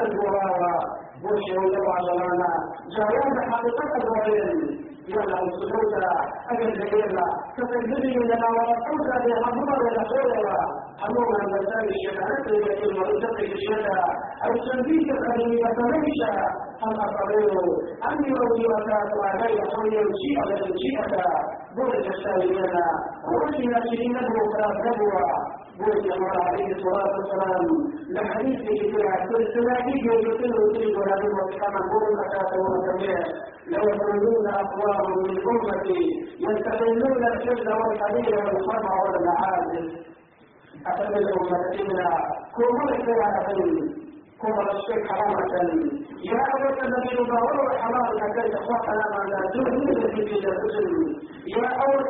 الدورارة 1.18 1.34
وشهد 1.34 1.74
الله 1.74 2.14
لنا 2.14 2.50
جاءوا 2.96 3.34
بحقيقة 3.36 3.92
الوعين 4.02 4.88
يلا 5.08 5.38
السلوك 5.42 5.94
أجل 6.50 6.72
جيلا 6.90 7.26
كتجدني 7.56 8.14
لنا 8.30 8.46
ورسولك 8.56 9.24
بحضور 9.42 9.80
الأخيرة 9.92 10.58
حموما 11.02 11.38
المسائل 11.44 11.88
الشيطانات 11.94 12.46
التي 12.46 12.98
مرتقي 12.98 13.46
أو 14.44 14.52
تنبيك 14.66 15.08
الأدوية 15.10 15.66
فليش 15.76 16.20
أم 16.86 16.94
أقرر 17.06 17.52
أن 18.10 18.16
يرضي 18.32 18.64
وكات 18.72 19.12
علي 19.24 19.52
الشيء 20.10 20.36
على 20.40 20.54
الشيء 20.54 20.98
بولد 21.76 22.06
السائلين 22.14 22.74
ووجه 23.28 23.64
نفسه 23.76 24.02
نبوة 24.16 24.62
نبوة 24.86 25.24
الله 25.86 26.30
عليه 26.48 26.66
الصلاة 26.76 27.12
والسلام 27.18 27.66
لحديث 28.10 28.58
كثيرة 28.68 29.12
سلسلة 29.30 29.78
يجب 29.88 30.40
يطيل 30.44 30.96
ولا 30.98 31.16
نبوة 31.22 31.50
كما 31.60 31.80
بولد 31.90 32.18
أكاته 32.26 32.56
ومتبعه 32.60 33.24
لو 33.72 33.82
يخرجون 33.90 34.46
أقوام 34.46 35.08
من 35.22 35.36
أمتي 35.50 36.00
يستغلون 36.46 37.22
الشد 37.32 37.68
والحديد 37.68 38.28
والخمع 38.34 38.92
والمعازف 39.02 39.86
أتبع 40.86 41.18
أمتنا 41.40 42.10
كل 42.56 43.04
كلا 43.06 43.28
أتبع 43.40 43.68
كل 44.42 44.68
الشيء 44.76 45.06
حرامة 45.08 45.54
يا 46.30 46.40
أول 46.54 46.78
الذي 46.86 47.14
يباور 47.20 47.78
حرام 47.78 48.12
لكي 48.18 48.48
تخوف 48.54 48.84
لما 49.00 49.22
لا 49.30 49.40
تؤمن 49.54 50.10
في 50.14 50.24
جسد 50.24 50.76
يا 51.56 51.68
أول 51.84 52.04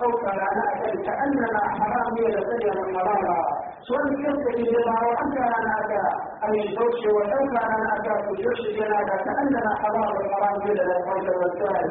كان 0.00 0.58
أكل 0.68 1.02
كأننا 1.06 1.58
حرام 1.78 2.16
هي 2.18 2.26
لسيا 2.36 2.72
حراما 2.94 3.36
سواء 3.88 4.04
كنت 4.22 4.46
جماعة 4.58 5.06
وأنت 5.08 5.36
أنا 5.58 5.72
أكا 5.80 6.04
أي 6.46 6.60
زوج 6.76 7.06
ولو 7.14 7.42
كان 7.52 7.70
أنا 7.76 7.88
أكا 7.96 8.14
في 8.22 8.42
جوش 8.42 8.60
جناك 8.76 9.10
كأننا 9.24 9.74
حرام 9.82 10.12
الحرام 10.20 10.60
هي 10.62 10.74
للفرد 10.74 11.28
والسائل. 11.40 11.90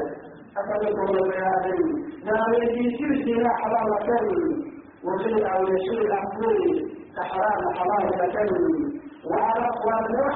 أفضلكم 0.58 1.08
البيان 1.18 1.66
لا 2.24 2.46
يجي 2.58 2.98
سلسلة 2.98 3.50
حرام 3.50 3.90
كلمة 4.08 4.66
وجد 5.08 5.42
أو 5.44 5.62
يشير 5.74 6.02
الأمر 6.02 6.44
كحرام 7.16 7.62
حرام 7.78 8.32
كلمة 8.32 8.95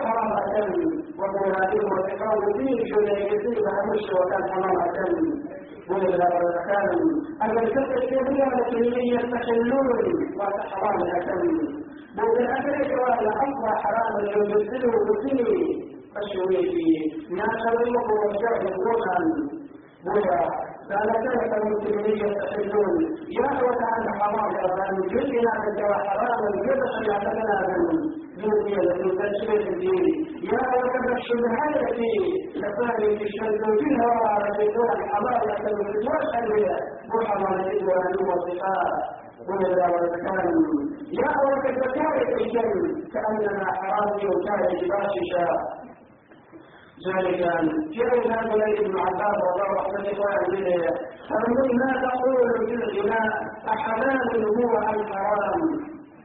حرام 0.04 0.34
كلمة 0.54 1.04
ومناديه 1.20 1.86
وتقول 1.94 2.54
فيه 2.58 2.78
شيء 2.92 3.10
يجيب 3.34 3.66
همش 3.68 4.04
وكان 4.18 4.44
حرام 4.54 4.78
كلمة 4.98 5.36
ولا 5.90 6.30
كان 6.68 6.90
أن 7.42 7.58
الكتب 7.58 7.92
الشيخية 7.98 8.44
التي 8.54 9.02
يستحلون 9.16 9.88
وتحرام 10.40 11.02
الأكل 11.02 11.42
بوضع 12.16 12.40
الأكل 12.40 12.94
ولا 12.94 13.32
أصبح 13.44 13.84
حراما 13.84 14.22
يبدله 14.22 14.92
بسنه 15.08 15.52
فشوي 16.16 16.58
فيه 16.58 17.00
والشعب 18.26 18.62
يقولون 18.62 19.60
بوضع 20.06 20.70
قال 20.90 21.10
كيف 21.24 21.54
المسلمين 21.54 22.18
يستحلون 22.26 22.94
أخوة 23.46 23.82
عن 23.94 24.04
حرام 24.20 24.52
أن 24.90 25.02
جزنا 25.14 25.54
من 25.66 25.94
حرام 25.94 26.42
الجبش 26.54 26.94
يعتقنا 27.08 27.68
من 27.68 28.29
يا 30.54 30.60
أخوة 30.60 31.18
الشبهات 31.18 31.76
التي 31.82 32.14
في 33.18 33.26
فيها 33.80 34.08
وعلى 34.22 34.48
شيطان 34.60 34.90
الحلال 35.02 35.50
يحتمل 35.50 35.88
الوجه 35.90 36.40
محرم 37.14 37.44
وأن 37.88 38.16
وصفات 38.30 38.94
يا 41.20 41.28
أخوة 41.32 41.70
الزكاة 41.70 42.18
الجن 42.38 42.72
كأننا 43.14 43.66
حرام 43.80 44.10
وكان 44.30 44.62
باششا 44.90 45.48
ذلك 47.08 47.42
كيف 47.94 48.28
هذا 48.32 48.54
ابن 48.54 49.00
عباس 49.00 49.38
رضي 49.96 50.10
الله 50.12 50.30
عنه 50.30 50.92
فمن 51.30 51.78
ما 51.80 51.92
تقول 52.08 52.68
في 52.68 52.74
الغناء 52.74 53.30
أحلال 53.74 54.46
هو 54.46 54.78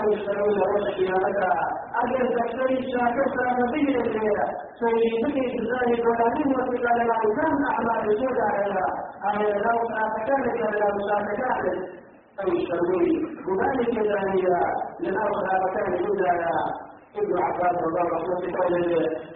شروي 0.00 0.54
لوجه 0.54 0.90
قيامتا 0.96 1.52
أجل 2.02 2.36
تكتري 2.36 2.92
شاكر 2.92 3.24
ثلاثة 3.36 3.72
بيه 3.72 4.00
إليها 4.00 4.46
سيدك 4.80 5.36
إجزائي 5.36 6.02
قرانين 6.02 6.48
وفقال 6.54 6.98
له 7.08 7.20
كم 7.36 7.64
أعمال 7.70 8.18
سوداء 8.18 8.46
عليها 8.54 8.86
أي 9.30 9.52
لو 9.52 9.78
ساعتكانك 9.88 10.80
لو 10.80 11.08
ساعتكانك 11.08 11.78
أي 12.44 12.66
شروي 12.66 13.10
وذلك 13.48 13.98
ذلك 13.98 14.44
لنأخذ 15.00 15.46
مكان 15.64 15.94
جدايا 15.94 16.56
ابن 17.16 17.38
عباس 17.42 17.76
رضي 17.76 17.86
الله 17.86 18.06
عنه 18.14 18.52
قال 18.58 18.74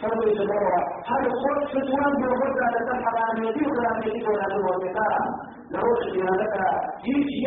فرد 0.00 0.28
جبرة 0.38 0.78
هذا 1.10 1.26
الصوت 1.32 1.68
فتوان 1.68 2.12
بالغدة 2.22 2.66
لتنحر 2.74 3.16
عن 3.30 3.44
يديه 3.44 3.68
ولا 3.68 3.88
عن 3.88 4.02
يديه 4.02 4.28
ولا 4.28 4.42
عن 4.42 4.50
الوثقاء 4.50 5.18
لروش 5.70 6.04
بها 6.14 6.30
لك 6.36 6.54
يجي 7.04 7.46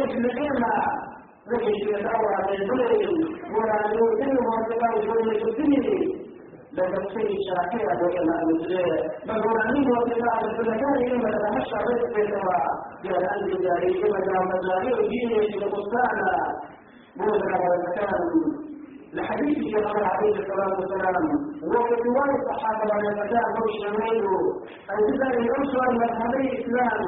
لكي 1.51 1.75
يتعوى 1.94 2.32
عن 2.39 2.50
البلد 2.50 3.03
ولا 3.56 3.74
عن 3.74 3.91
يديه 3.94 4.38
وثقاء 4.48 4.94
وجوه 4.98 5.50
الدنيا 5.50 6.20
لكن 6.77 7.03
سيد 7.13 7.38
شاكرا 7.50 7.94
وكما 8.03 8.36
المسلم 8.41 9.10
فقرانين 9.27 9.88
وثقاء 9.91 10.46
الفلكان 10.46 11.12
إما 11.13 11.29
تتمشى 11.38 11.77
رزق 11.88 12.15
بيتوا 12.15 12.60
بأن 13.03 13.25
أنت 13.36 13.62
جاري 13.65 13.91
إما 14.06 14.20
جاء 14.27 14.44
مزاري 14.51 14.94
وديني 14.94 15.39
في 15.51 15.58
القصانا 15.65 16.32
موزنا 17.18 17.58
والمكان 17.63 18.22
لحديث 19.13 19.58
النبي 19.58 20.06
عليه 20.13 20.36
الصلاه 20.41 20.74
والسلام 20.79 21.25
وفي 21.63 21.94
روايه 22.10 22.36
الصحابه 22.41 22.86
لما 23.01 23.25
كان 23.32 23.48
مش 23.63 23.75
يميل 23.86 24.25
ان 24.91 24.98
تدعي 25.08 25.38
الاسره 25.46 25.91
مذهبي 26.01 26.41
الإسلام. 26.50 27.03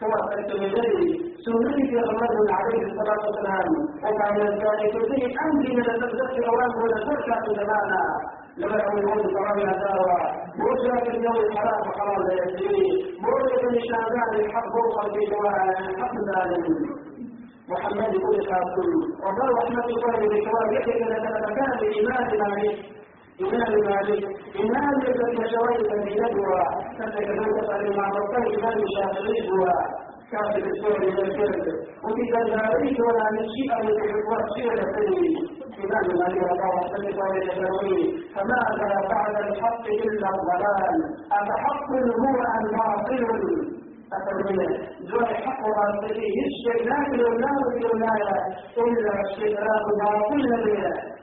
سواء 0.00 0.38
الترمذي 0.38 1.06
سنن 1.44 1.76
في 1.88 1.96
محمد 1.96 2.50
عليه 2.58 2.82
الصلاة 2.88 3.20
والسلام. 3.26 3.68
وكان 4.04 4.36
ذلك 4.64 4.94
فيه 5.08 5.24
أمر 5.44 5.64
من 5.78 5.86
التبذير 5.90 6.48
اوامر 6.50 6.78
وتركه 6.84 7.46
زمانا 7.60 8.02
لما 8.60 8.78
الوضع 8.98 9.26
طبعا 9.36 9.72
دعوة 9.82 10.18
موسى 10.62 10.92
في 11.04 11.10
اليوم 11.16 11.36
الحرام 11.46 11.80
وحرام 11.88 12.20
لا 12.28 12.34
يجري. 12.42 12.86
موسى 13.24 13.54
في 13.62 13.80
شعبان 13.88 14.30
الحق 14.40 14.66
فوق 14.74 14.94
في 15.12 15.20
الحق 15.88 16.14
ذلك 16.30 16.66
محمد 17.72 18.12
بن 18.22 18.40
قاسم 18.50 18.90
وقال 19.22 19.50
رحمة 19.60 19.84
الله 19.94 20.16
بكرام 20.32 20.72
يحيى 20.76 21.04
لك 21.12 21.24
مكان 21.46 21.72
الإمام 21.88 22.28
مالك 22.42 22.76
إمام 23.42 23.72
مالك 23.88 24.24
إمام 24.62 24.94
الذي 25.02 25.42
شويت 25.54 25.90
في 26.04 26.14
ندوة 26.20 26.62
كتب 26.98 27.28
من 27.38 27.60
تسأل 27.60 27.96
مع 27.96 28.06
مطلع 28.08 28.42
إمام 28.58 28.78
الشافعي 28.86 29.40
هو 29.50 29.64
كاتب 30.32 30.64
السور 30.66 30.98
من 31.00 31.18
الكرد 31.18 31.66
وفي 32.04 32.22
ذلك 32.34 32.98
ولا 33.06 33.26
نشيء 33.36 33.70
يتحقق 33.88 34.54
شيء 34.54 34.72
لسنه 34.72 35.20
إمام 35.84 36.06
مالك 36.20 36.42
الله 36.52 36.68
رحمة 36.78 37.08
الله 37.10 37.28
بكرامه 37.34 38.00
فماذا 38.34 39.08
بعد 39.12 39.34
الحق 39.46 39.84
إلا 40.06 40.28
الضلال 40.34 40.96
أفحق 41.32 41.90
هو 42.22 42.38
أم 42.58 42.64
باطل 42.76 43.22
أتمنى 44.16 44.66
زوج 45.10 45.30
حق 45.44 45.62
راسته 45.78 46.32
الشيطان 46.48 47.18
يولاه 47.20 47.58
في 47.72 47.78
الولاية 47.86 48.36
إلا 48.78 49.20
الشيطان 49.20 49.82
باطل 50.00 50.64
بها 50.64 51.17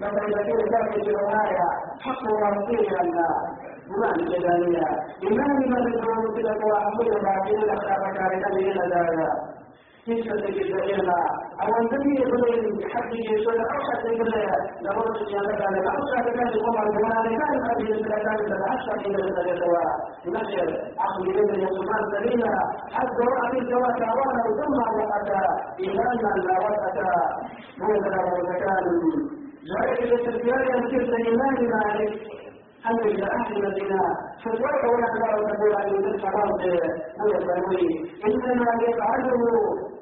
بدل 0.00 0.32
يكون 0.40 0.60
ذاك 0.72 0.92
في 0.92 1.10
الولاية 1.10 1.68
حق 2.04 2.22
راسته 2.42 3.00
الله 3.00 3.34
غلام 3.90 4.18
جدانية 4.32 4.86
إمام 5.28 5.56
من 5.72 5.82
يدعو 5.92 6.34
في 6.34 6.40
الأقوى 6.40 6.76
أمور 6.88 7.20
باطل 7.24 7.58
الأخلاق 7.64 8.02
كارثة 8.16 8.54
من 8.54 8.70
الهدايا 8.70 9.30
قصة 10.08 10.36
جزائرنا 10.58 11.18
أو 11.62 11.68
أن 11.80 11.88
تبني 11.88 12.14
يقولون 12.20 12.90
حق 12.92 13.12
يسوع 13.14 13.54
أو 13.54 13.80
حتى 13.88 14.08
يقول 14.08 14.30
لابد 14.82 15.16
أن 15.34 15.42
لك 15.46 15.60
أو 15.86 16.16
حتى 16.16 16.30
كان 16.30 16.48
يقوم 16.48 16.76
بالجمال 16.84 17.26
كان 17.40 17.60
هذه 17.68 17.92
الثلاثات 17.92 18.40
تتحشى 18.50 19.08
إلى 19.08 19.22
الثلاثة 19.28 20.04
نشر 20.26 20.68
عقل 20.98 21.28
يد 21.28 21.50
يسوع 21.64 21.96
سليمة 22.12 22.54
حتى 22.92 23.22
رأى 23.30 23.50
في 23.50 23.58
الجواد 23.58 24.02
أوانا 24.02 24.42
ثم 24.58 24.78
وقتا 24.98 25.42
إيمانا 25.80 26.30
لا 26.46 26.58
وقتا 26.64 27.10
موزنا 27.78 28.20
وزكان 28.24 28.84
جاءت 29.70 29.98
إلى 30.02 30.14
التربية 30.14 30.74
يذكر 30.74 31.16
إيمان 31.16 31.70
مالك 31.70 32.12
أن 32.90 32.98
إلى 32.98 33.24
أهل 33.32 33.56
المدينة. 33.56 34.02
فالوقت 34.44 34.84
ولا 34.84 35.06
تقول 35.06 35.72
أن 35.74 35.94
رب 36.24 36.62
هو 37.20 37.38
البنوي 37.38 37.86
إنما 38.26 38.72
يفعله 38.88 39.40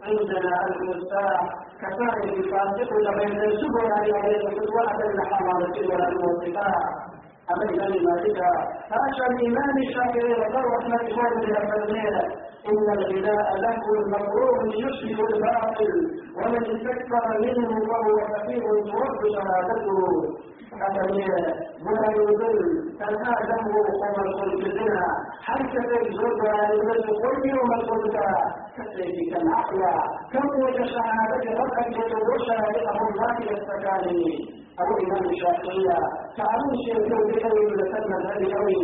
عندنا 0.06 0.66
المفتاح 0.66 1.40
كسائر 1.80 2.34
الفاسق 2.34 2.90
بين 3.18 3.40
السبل 3.40 3.92
عليه 3.92 4.36
الفتوى 4.36 4.86
بين 4.98 5.20
حمارة 5.30 5.76
ولا 5.94 6.08
الوثقاء 6.08 6.74
أما 7.50 7.64
الإمام 7.64 8.05
مالك 8.05 8.40
فأشى 8.90 9.24
الإمام 9.33 9.74
الشافعي 9.87 10.33
وقال 10.40 10.64
رحمة 10.76 11.00
الله 11.09 11.31
للأفضلين 11.40 12.16
إن 12.70 12.87
الغناء 12.98 13.48
له 13.64 13.81
مكروه 14.14 14.62
يشبه 14.85 15.24
الباطل 15.35 15.92
ومن 16.37 16.62
استكثر 16.74 17.24
منه 17.40 17.70
فهو 17.88 18.16
كثير 18.33 18.62
ترد 18.90 19.20
شهادته. 19.35 19.98
أتمنى 20.72 21.37
ولا 21.87 22.09
يضل. 22.16 22.59
فآدمه 23.00 23.74
قوم 24.02 24.18
الخلق 24.26 24.66
الزنا 24.66 25.07
حركة 25.42 25.90
الزرد 26.00 26.42
للمجد 26.70 27.07
قل 27.22 27.48
يوم 27.48 27.70
الخلق. 27.81 28.16
كسيفك 28.76 29.33
العقل 29.42 29.83
كم 30.33 30.46
وجه 30.64 30.85
شهادة 30.94 31.44
ربك 31.62 31.87
يتدور 31.87 32.38
شهادته 32.46 32.98
الله 33.09 33.35
يستكاني 33.52 34.22
أبو 34.81 34.94
إمام 35.05 35.24
الشافعية 35.31 35.98
فعلوا 36.36 36.74
شيء 36.84 36.98
بأي 37.08 37.66
لسنة 37.78 38.16
هذه 38.30 38.56
أوي 38.58 38.76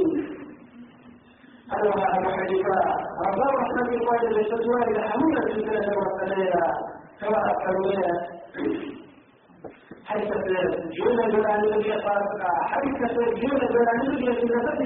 أيها 1.76 2.18
أبو 2.18 2.28
حنيفة 2.28 2.78
رضا 3.26 3.46
رحمة 3.60 3.88
الله 3.88 4.22
للفتوى 4.22 4.82
إلى 4.90 5.02
حمولة 5.08 5.42
الثلاثة 5.42 5.92
والثلاثة 5.98 6.66
سواء 7.20 7.44
التنوية 7.54 8.12
حيث 10.08 10.28
جون 10.96 11.18
الذي 11.64 11.92
حيث 12.72 12.98
جون 13.40 13.60
جولان 13.72 14.00
الذي 14.00 14.32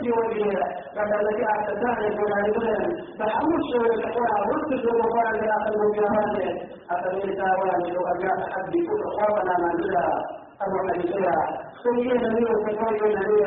في 0.00 0.10
وجهه 0.18 0.60
بعد 0.96 1.12
فحمل 3.18 3.60
شو 3.72 3.80
الأخوة 3.80 4.26
رد 4.52 4.72
الجوار 4.72 5.30
إلى 5.34 5.50
آخر 5.56 5.72
المجاهدة 5.74 6.48
أتمنى 6.90 7.36
تاوان 7.36 7.80
لو 7.94 8.02
أجاء 8.14 8.36
أحد 8.48 8.64
بكل 8.72 9.00
أخواتنا 9.08 9.54
ما 9.62 9.70
جدا 9.80 10.06
أبو 10.62 10.76
حنيفة 10.88 11.34
سيئنا 11.82 12.28
لي 12.28 12.44
وتكوين 12.44 13.18
لي 13.18 13.46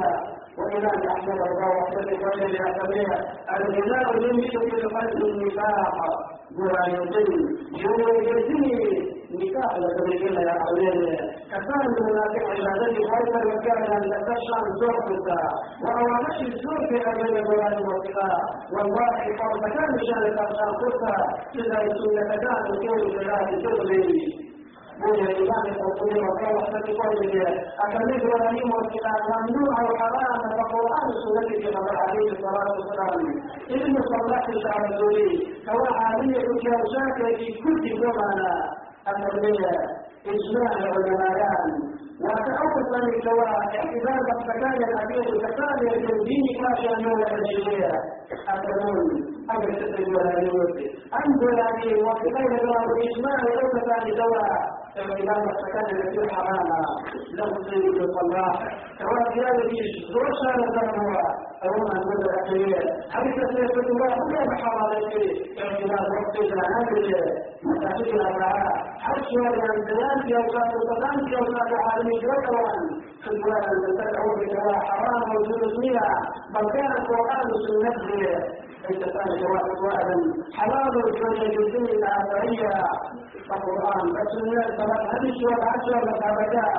وإمام 0.57 1.07
أحمد 1.15 1.39
الله 1.47 1.69
وحده 1.77 1.99
وجه 2.25 2.47
لأخبره 2.47 3.09
الغناء 3.55 4.17
يمشي 4.23 4.59
في 4.71 4.87
قلب 4.95 5.25
النفاق 5.25 5.95
جرائدين 6.57 7.41
جرائدين 7.81 9.14
نكاح 9.41 9.71
لتبريكين 9.81 10.35
يا 10.47 10.53
حولين 10.61 10.99
كفان 11.51 11.83
المنافق 11.97 12.43
عبادتي 12.55 13.01
خيرا 13.11 13.41
وكان 13.49 13.83
أن 13.95 14.03
تشعر 14.29 14.63
زوجك 14.81 15.27
وأوامش 15.83 16.37
الزور 16.47 16.79
في 16.89 16.97
أجل 17.09 17.37
الجلال 17.37 17.75
والصفاء 17.87 18.37
والله 18.73 19.15
فرض 19.39 19.63
كان 19.75 19.91
شأن 20.07 20.23
الأرشان 20.31 20.71
قصة 20.83 21.15
إذا 21.55 21.79
سنة 21.99 22.35
كان 22.43 22.65
كون 22.87 23.01
جلال 23.15 23.63
تغلي 23.63 24.45
وجه 25.03 25.23
الإمام 25.31 25.65
القرطبي 25.71 26.19
وقال 26.25 26.55
رحمة 26.55 26.85
الله 26.91 27.47
أكمل 27.85 28.09
إبراهيم 28.21 28.67
والصفاء 28.73 29.19
ممنوع 29.31 29.75
وحرام 29.91 30.39
فقرآن 30.59 31.07
السنة 31.15 31.71
كما 31.71 31.99
عليه 32.01 32.31
الصلاة 32.31 32.69
والسلام. 32.77 33.19
ابن 33.69 33.95
صلاح 34.11 34.47
الشعب 34.47 34.83
الزوري 34.91 35.31
سواء 35.65 35.93
عالية 35.93 36.41
كوشاك 36.47 37.37
في 37.37 37.47
كل 37.63 37.83
زمانا 38.01 38.53
التنمية 39.09 39.73
إجماع 40.33 40.71
العلماء. 40.77 41.61
وتأول 42.23 42.83
من 42.93 43.03
الجواب 43.13 43.49
اعتبار 43.77 44.21
الفكان 44.35 44.77
الأبيض 44.89 45.27
كثانية 45.43 46.09
الدين 46.13 46.45
كاشا 46.61 46.93
من 47.03 47.23
الجميع 47.23 47.89
أتمنى 48.49 49.35
أمر 49.51 49.67
تسجل 49.79 50.15
ولا 50.15 50.39
يوجد 50.39 50.77
أنظر 51.19 51.51
يعني 51.59 52.03
وكذلك 52.03 52.53
جواب 52.65 52.87
الإجماع 52.95 53.37
ولو 53.45 53.69
كان 53.87 54.05
جواب 54.19 54.61
اعتبار 54.97 55.43
السكن 55.49 55.95
التي 55.95 56.35
حراما. 56.35 56.79
له 57.37 57.49
سيد 57.69 57.97
الصلاح 58.07 58.55
سواء 58.99 59.23
زيادة 59.35 59.71
زوج 60.13 60.39
نظرها 60.57 61.23
أو 61.23 61.54
من 61.71 62.01
مدى 62.09 62.31
أخير 62.41 62.79
حديث 63.11 63.35
سيد 63.55 63.77
الله 63.89 64.15
كل 64.15 64.35
بحرام 64.49 64.91
اعتبار 65.61 66.05
وقت 66.15 66.35
العنابل 66.35 67.05
مساجد 67.63 68.07
الأربعاء 68.15 68.73
حشر 68.99 69.47
الانسان 69.53 70.15
في 70.23 70.37
أوقات 70.37 70.71
الصلاة 70.75 71.17
في 71.25 71.35
أوقات 71.37 71.71
عالمي 71.85 72.17
ذكرا 72.17 72.65
خلوان 73.25 73.63
أن 73.63 74.81
حرام 74.89 75.35
وجود 75.35 75.81
فيها؟ 75.81 76.09
بل 76.53 76.69
كان 76.71 76.91
القرآن 76.91 77.47
سنته 77.67 78.15
ليس 78.89 79.03
كان 79.15 79.29
جواب 79.41 79.69
واحدا 79.85 80.15
حلال 80.57 81.05
الجنة 81.07 81.57
بالدين 81.57 81.85
الآخرية 81.85 82.73
القرآن 83.55 84.07
السنة 84.23 84.77
فلا 84.77 84.95
الحديث 85.01 85.35
والعشر 85.43 85.95
والأبداء 86.05 86.73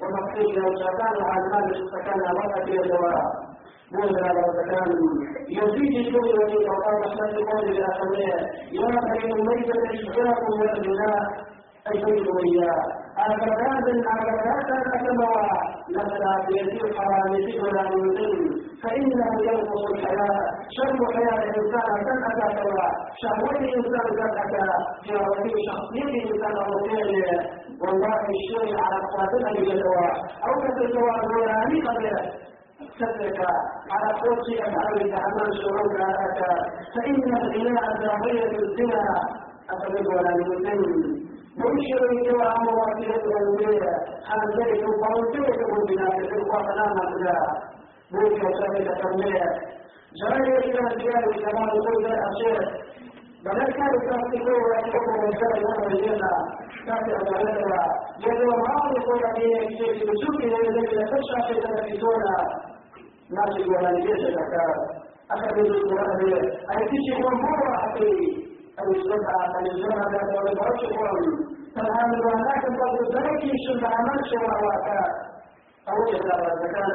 والمقصود 0.00 0.58
لو 0.58 0.70
شاكان 0.82 1.24
على 1.24 1.44
المال 1.44 1.90
سكان 1.92 2.20
مرة 2.34 2.64
في 2.64 2.78
موسى 3.94 4.28
لو 4.36 4.48
كان 4.70 4.90
يزيد 5.58 5.94
كل 6.14 6.28
ذي 6.50 6.58
وقال 6.68 6.94
رحمة 7.04 7.34
قول 7.50 7.64
الآخرية 7.68 8.36
يا 8.78 8.86
بني 8.86 9.32
أمية 9.32 9.72
إشجاكم 9.94 10.52
والبناء 10.60 11.22
أي 11.90 12.04
بيت 12.04 12.26
وإياه 12.34 12.82
أكباد 13.18 13.86
أكباد 14.14 14.70
أكبوا 14.94 15.72
لما 15.88 16.32
بيدي 16.46 16.80
الحرام 16.86 17.32
ولا 17.62 17.82
يذل 17.82 18.62
فإنه 18.82 19.30
ينقص 19.48 19.84
الحياة. 19.90 20.40
شر 20.76 20.98
حياة 21.14 21.42
الإنسان 21.50 21.90
كم 22.06 22.20
أتى 22.28 22.48
سوا 22.62 22.88
شهوة 23.22 23.58
الإنسان 23.58 24.06
أتى. 24.42 24.68
في 25.04 25.12
رأي 25.14 25.50
شخصية 25.68 26.14
الإنسان 26.22 26.56
والله 27.82 28.20
الشيء 28.36 28.76
على 28.84 28.98
قاتله 29.14 29.52
جدوى. 29.68 30.08
أو 30.46 30.52
كتسوى 30.62 31.10
النوراني 31.22 31.80
قبله 31.88 32.32
سترك 32.96 33.40
على 33.92 34.08
قوس 34.22 34.46
أفعالك 34.66 35.12
عمل 35.24 35.48
شعورك 35.62 36.00
أتى 36.26 36.52
فإن 36.94 37.36
الغناء 37.36 37.86
ذاهية 38.02 38.58
الزنا 38.58 39.04
أخرج 39.70 40.06
ولا 40.08 40.30
يذل 40.40 41.22
منشر 41.56 42.02
سوى 42.26 42.46
أمواته 42.58 43.10
الأولية 43.16 43.90
عن 44.30 44.40
ذلك 44.58 44.84
فانتهك 45.00 45.60
بناء 45.88 46.18
الإخوة 46.18 46.62
نعم 46.76 46.98
الله 47.06 47.42
ملك 48.12 48.44
وسائل 48.44 48.88
تنمية 49.02 49.44
جاري 50.20 50.56
إلى 50.58 50.80
الزيادة 50.90 51.50
كما 51.50 51.64
يقول 51.74 52.06
الشيخ 52.06 52.68
بل 53.44 53.72
كان 53.72 53.94
يستطيعون 53.94 54.74
أن 54.78 54.88
يكون 54.88 55.14
رجال 55.24 55.62
يوم 55.62 55.86
الليلة 55.86 56.30
كافي 56.86 57.16
أجعلها 57.16 57.84
يدعو 58.26 58.52
يعني 59.22 59.66
الشيخ 59.66 60.10
بسوء 60.10 60.36
إلى 60.44 60.56
الذي 60.68 60.96
لا 60.96 61.04
تشعر 61.06 61.42
في 61.48 61.60
تنفسون 61.60 62.24
ناجد 63.36 63.66
ولا 63.68 63.90
نجيش 63.90 64.22
الأكار 64.32 64.74
أخذ 65.30 65.56
القرآن 65.58 66.20
أي 66.72 66.80
تشيخ 66.92 67.18
مرة 67.46 67.76
حقيقي 67.82 68.30
أو 68.80 68.86
السبعة 68.96 69.42
أو 69.54 69.66
الجمعة 69.66 70.14
أو 70.38 70.46
البرشة 70.48 70.94
فالعامل 71.76 72.20
هناك 72.34 72.64
بعض 72.80 72.94
الزكي 73.00 73.52
شبه 73.66 73.88
عمل 73.96 74.18
شبه 74.30 74.54
واقع 74.66 75.00
أو 75.88 75.96
كان 76.74 76.90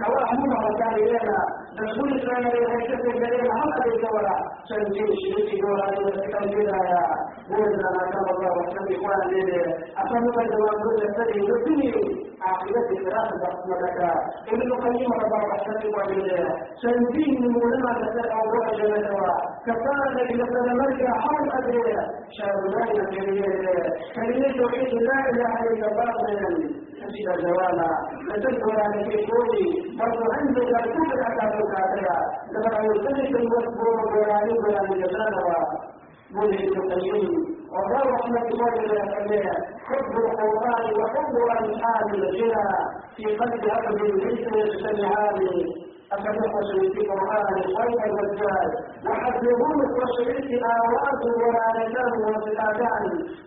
كواحد 0.00 0.38
من 0.38 0.78
كان 0.80 0.94
إلينا 0.94 1.38
رسول 1.82 2.12
الله 2.12 2.34
عليه 2.34 2.48
الصلاة 2.48 3.06
والسلام 3.06 3.50
هم 3.58 3.70
أبي 3.82 3.94
كورا 4.02 4.34
سنجين 4.68 5.10
شريكي 5.22 5.60
كورا 5.62 5.86
يتكلم 5.90 6.50
بنا 6.54 6.78
يا 6.90 7.02
بوزنا 7.50 7.88
ما 7.96 8.02
كان 8.12 8.26
الله 8.34 8.52
وسلم 8.58 8.86
إخوان 8.96 9.22
ليه 9.30 9.66
أفهم 10.02 10.22
من 10.36 10.46
دوام 10.52 10.78
بوزنا 10.82 11.24
الذي 11.24 11.40
يبني 11.50 11.92
عقيدة 12.48 12.88
ثلاثة 13.04 13.36
بحثنا 13.68 14.12
ابن 14.52 14.72
القيم 14.72 15.12
رضا 15.22 15.38
رحمه 15.52 15.82
الله 15.84 16.48
سنجين 16.82 17.42
من 17.42 17.50
مولما 17.52 17.92
تسأل 18.02 18.30
أو 18.30 18.44
روح 18.54 18.66
جنة 18.74 19.10
كفانا 19.66 20.22
إذا 20.32 20.44
سلمت 20.54 21.00
حول 21.22 21.50
أدريه 21.58 22.00
شاب 22.38 22.62
لا 22.74 22.84
يكريه 22.98 23.44
كلمة 24.16 24.48
توحيد 24.58 24.94
لا 25.08 25.18
إله 25.30 25.54
إلا 25.72 25.86
الله 25.90 26.12
تجد 27.08 27.40
زوالا 27.42 27.90
لتذكر 28.28 28.80
عن 28.80 28.94
الكفور 29.00 29.46
برضو 29.98 30.24
عندك 30.32 30.68
الكفر 30.80 31.20
أكاد 31.28 31.52
الكافرة 31.68 32.18
لما 32.52 32.78
يلتمس 32.84 33.36
المذكور 33.40 34.12
ويعني 34.14 34.52
ولا 34.58 34.82
يجزانا 34.82 35.66
ملك 36.30 36.76
القيم 36.76 37.58
والله 37.72 38.02
رحمة 38.14 38.48
حب 39.88 40.12
القرآن 40.18 40.84
وحب 41.00 41.34
أنحاب 41.58 42.14
الغنى 42.14 42.68
في 43.16 43.36
قلب 43.36 43.64
أبد 43.64 44.00
ليس 44.02 44.46
يجتمعان 44.54 45.38
أفتحصل 46.12 46.80
في 46.94 47.00
قرآن 47.10 47.54
خير 47.76 47.98
الرجال 48.10 48.68
وحذرون 49.06 49.80
وصلاتان 52.28 53.04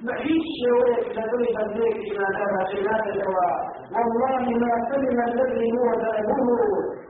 معيش 0.07 0.45
شويك 0.63 1.07
لدري 1.17 1.47
بديك 1.57 1.95
إلى 2.11 2.25
دار 2.37 2.65
خلاف 2.71 3.03
الهواء 3.15 3.55
والله 3.93 4.43
ما 4.63 4.73
سلم 4.91 5.19
الذي 5.21 5.67
هو 5.77 5.87
ذنبه 6.03 6.59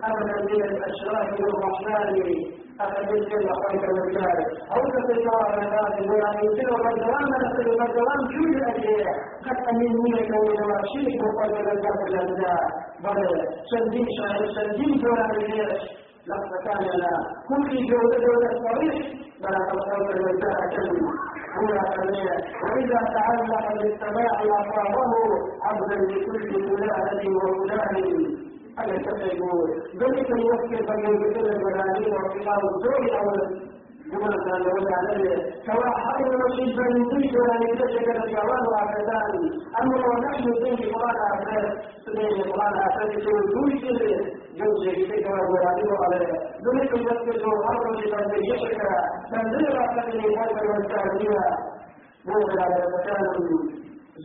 أبدا 0.04 0.38
من 0.42 0.62
الأشراك 0.64 1.40
والرحمن. 1.40 2.16
كل 2.90 3.48
خير 3.68 3.84
الرجال 3.92 4.38
أو 4.76 4.82
تتجار 4.96 5.50
الناس 5.62 5.96
ولا 6.10 6.32
يمكن 6.44 6.68
الرجلان 6.76 7.26
نسل 7.44 7.68
الرجلان 7.74 8.20
كل 8.36 8.64
أجيال 8.64 9.16
قد 9.46 9.58
أمين 9.70 9.94
منك 10.04 10.30
وإلى 10.40 10.78
شرك 10.94 11.22
وقد 11.26 11.52
رجال 11.52 11.98
الأجزاء 12.08 12.64
بل 13.04 13.18
سندين 13.72 14.08
شاهد 14.18 14.46
سندين 14.56 14.94
الجيش 15.36 15.82
لقد 16.28 16.52
كان 16.66 16.84
لنا 16.84 17.14
كل 17.50 17.70
جودة 17.90 18.50
صريح 18.66 18.96
بل 19.42 19.56
تلقوك 19.72 20.10
الوجاء 20.16 20.60
كلمة 20.76 21.12
كلمة 21.96 22.36
وإذا 22.64 23.00
تعلق 23.16 23.66
بالسماع 23.82 24.32
أصابه 24.60 25.14
عبدا 25.64 25.96
لكل 25.96 26.50
فلانة 26.70 27.24
وفلان 27.38 28.51
ألا 28.80 28.98
تتعبون 28.98 29.70
ذلك 30.02 30.30
يوكل 30.30 30.86
بين 30.88 31.20
مثل 31.22 31.46
المناديل 31.56 32.14
وارتقاء 32.14 32.60
الزوج 32.70 33.10
أو 33.20 33.28
بما 34.12 34.30
كان 34.46 34.62
يقول 34.62 34.94
عليه 34.94 35.36
سواء 35.66 35.94
رشيد 36.46 36.76
بن 36.78 37.10
زيد 37.12 37.36
ولا 37.36 37.56
يتشك 37.70 38.08
الجوال 38.16 38.64
وعكدان 38.72 39.34
أما 39.82 40.08
ونحن 40.08 40.44
زين 40.64 40.94
قرآن 40.94 41.16
أفراد 41.34 41.66
سنين 42.06 42.44
قرآن 42.52 42.74
يقول 43.12 43.44
كل 43.54 43.80
شيء 43.80 44.18
جوزي 44.60 44.92
كيف 44.96 45.28
وغرانيه 45.28 45.94
عليه 46.04 46.28
ذلك 46.66 46.92
يوكل 46.98 47.44
حرم 47.68 47.84
رشيد 47.92 48.12
بن 48.12 48.44
يشك 48.52 48.82
تنزل 49.32 49.66
رأسه 49.78 50.12
فوق 50.36 50.70
والتعزية 50.70 51.46
موضع 52.26 52.64
على 52.64 52.86
مكان 52.96 53.24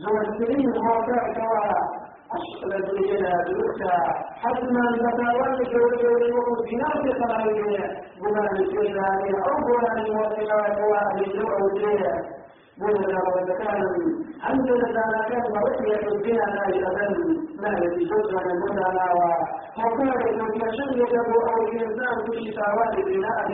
زوج 0.03 0.25
سنين 0.39 0.69
موقع 0.69 1.33
سواء 1.33 2.06
أشكل 2.35 2.73
الدنيا 2.73 3.31
دروسا 3.47 3.97
حتما 4.43 4.83
نتاول 4.91 5.71
جوري 5.73 6.31
وقت 6.33 6.59
بناس 6.69 7.17
صلاحية 7.21 8.01
بما 8.21 8.51
الجزائر 8.51 9.35
أو 9.49 9.55
بما 9.67 9.91
الموصلات 9.97 10.77
وأهل 10.89 11.23
الجوع 11.25 11.57
بولا 12.79 13.19
وزكان 13.35 13.81
الحمد 14.35 14.69
لله 14.71 15.11
كان 15.29 15.43
رؤية 15.55 16.33
لا 16.33 16.63
يتبن 16.75 17.13
ما 17.61 17.67
الذي 17.77 18.05
جزء 18.05 18.33
من 18.33 18.51
المدى 18.51 18.87
وقال 19.77 20.41
من 20.41 20.55
يشهد 20.55 21.15
أو 21.15 21.61
الإنسان 21.67 22.15
في 22.31 22.51
شتاوات 22.51 22.95
بناء 23.05 23.47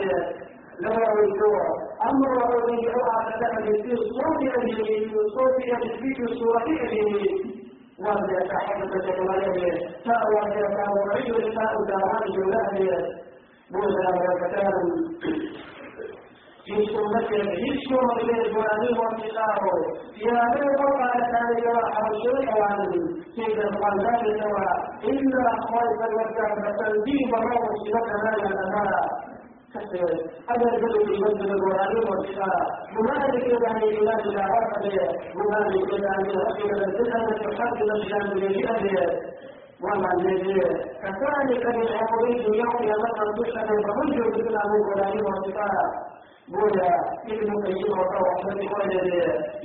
لا 0.80 1.12
الجوع 1.24 1.62
أمر 2.10 2.58
الذي 2.58 2.94
أوعى 2.94 3.32
تدعي 3.32 3.82
في 3.82 3.96
صوت 3.96 4.40
أجله 4.58 5.10
صوت 5.34 5.56
أجله 5.62 6.14
في 6.16 6.34
صورة 6.38 6.64
أجله 6.84 7.63
وهي 7.98 8.48
تحدث 8.48 8.92
جماليه 9.16 9.72
فأوى 10.06 10.40
إلى 10.52 10.88
وعيد 11.06 11.30
لساء 11.44 11.72
داران 11.88 12.24
جولاهية 12.36 12.98
موسى 13.70 14.06
وكتاب 14.16 14.74
في 16.64 16.74
سنته 16.94 17.50
يشكر 17.66 18.06
إلى 18.20 18.34
الجواني 18.46 18.88
وانتقاره 18.98 19.78
يا 20.26 20.42
من 20.54 20.68
وقع 20.80 21.12
جراح 21.60 21.92
الشرك 22.10 22.48
عنه 22.62 22.92
سيد 23.36 23.58
القلبات 23.58 24.22
سوى 24.40 24.68
إلا 25.12 25.44
خالف 25.68 26.00
الوكام 26.08 26.52
فتنبيه 26.64 27.26
مرة 27.32 27.60
سلك 27.84 28.10
مال 28.24 28.46
الأمانة 28.52 29.00
هذا 29.74 30.76
الجزء 30.76 31.14
يمثل 31.14 31.50
القرآن 31.54 31.96
والشفاء 32.08 32.58
هنالك 32.96 33.62
يعني 33.62 33.84
إله 33.98 34.22
لا 34.34 34.42
عرف 34.42 34.72
به 34.82 34.96
هنالك 35.34 35.92
يعني 35.92 36.28
رسول 36.32 36.82
الفتنة 36.84 37.48
الحق 37.48 37.78
نشأ 37.82 38.34
بجهده 38.34 39.20
وما 39.82 40.12
الذي 40.12 40.60
كذلك 41.02 41.64
للعقوبين 41.76 42.54
يوم 42.54 42.82
يمر 42.82 43.18
تشهد 43.38 43.68
فمنجو 43.86 44.30
بالله 44.30 44.68
القرآن 44.78 45.16
والشفاء 45.26 45.86
بولا 46.48 46.90
ابن 47.32 47.50
قيم 47.66 47.98
وقوة 47.98 48.22
رحمة 48.34 48.62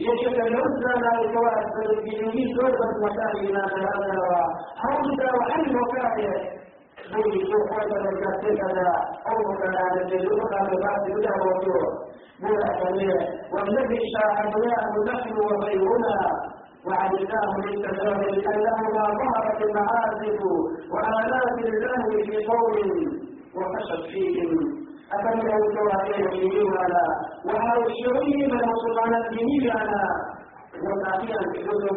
يشك 0.06 0.38
العزة 0.48 0.92
لا 1.04 1.12
يتواصل 1.22 1.96
بالجنوبي 1.96 2.54
دولة 2.54 2.92
مكان 3.04 3.54
ما 3.54 3.64
تلانا 3.68 4.42
حوض 4.82 5.20
وحل 5.38 5.76
بولي 7.14 7.40
شوف 7.52 7.72
وقت 7.72 7.92
الرجال 8.00 8.58
كذا 8.58 8.92
أو 9.30 9.38
مكان 9.52 9.94
الجنوب 10.02 10.54
على 10.54 10.76
بعض 10.86 11.04
بدا 11.16 11.34
وجوه 11.44 12.10
والذي 13.54 14.00
شاهدناه 14.14 14.90
نحن 15.12 15.34
وغيرنا 15.40 16.20
وعلمناه 16.88 17.52
للتجارب 17.66 18.24
أنه 18.54 18.78
ما 18.96 19.06
ظهرت 19.20 19.62
المعازف 19.62 20.42
وآلات 20.94 21.58
اللهو 21.60 22.10
في 22.26 22.46
قول 22.48 22.78
وفشت 23.58 24.02
فيهم 24.12 24.52
أكمل 25.14 25.52
الكواكب 25.54 26.34
يميننا 26.34 27.04
وهل 27.46 27.80
الشريم 27.92 28.50
المسلمات 28.60 29.32
يميننا 29.32 30.04
وتعطيا 30.86 31.40
في 31.54 31.60
جزء 31.68 31.90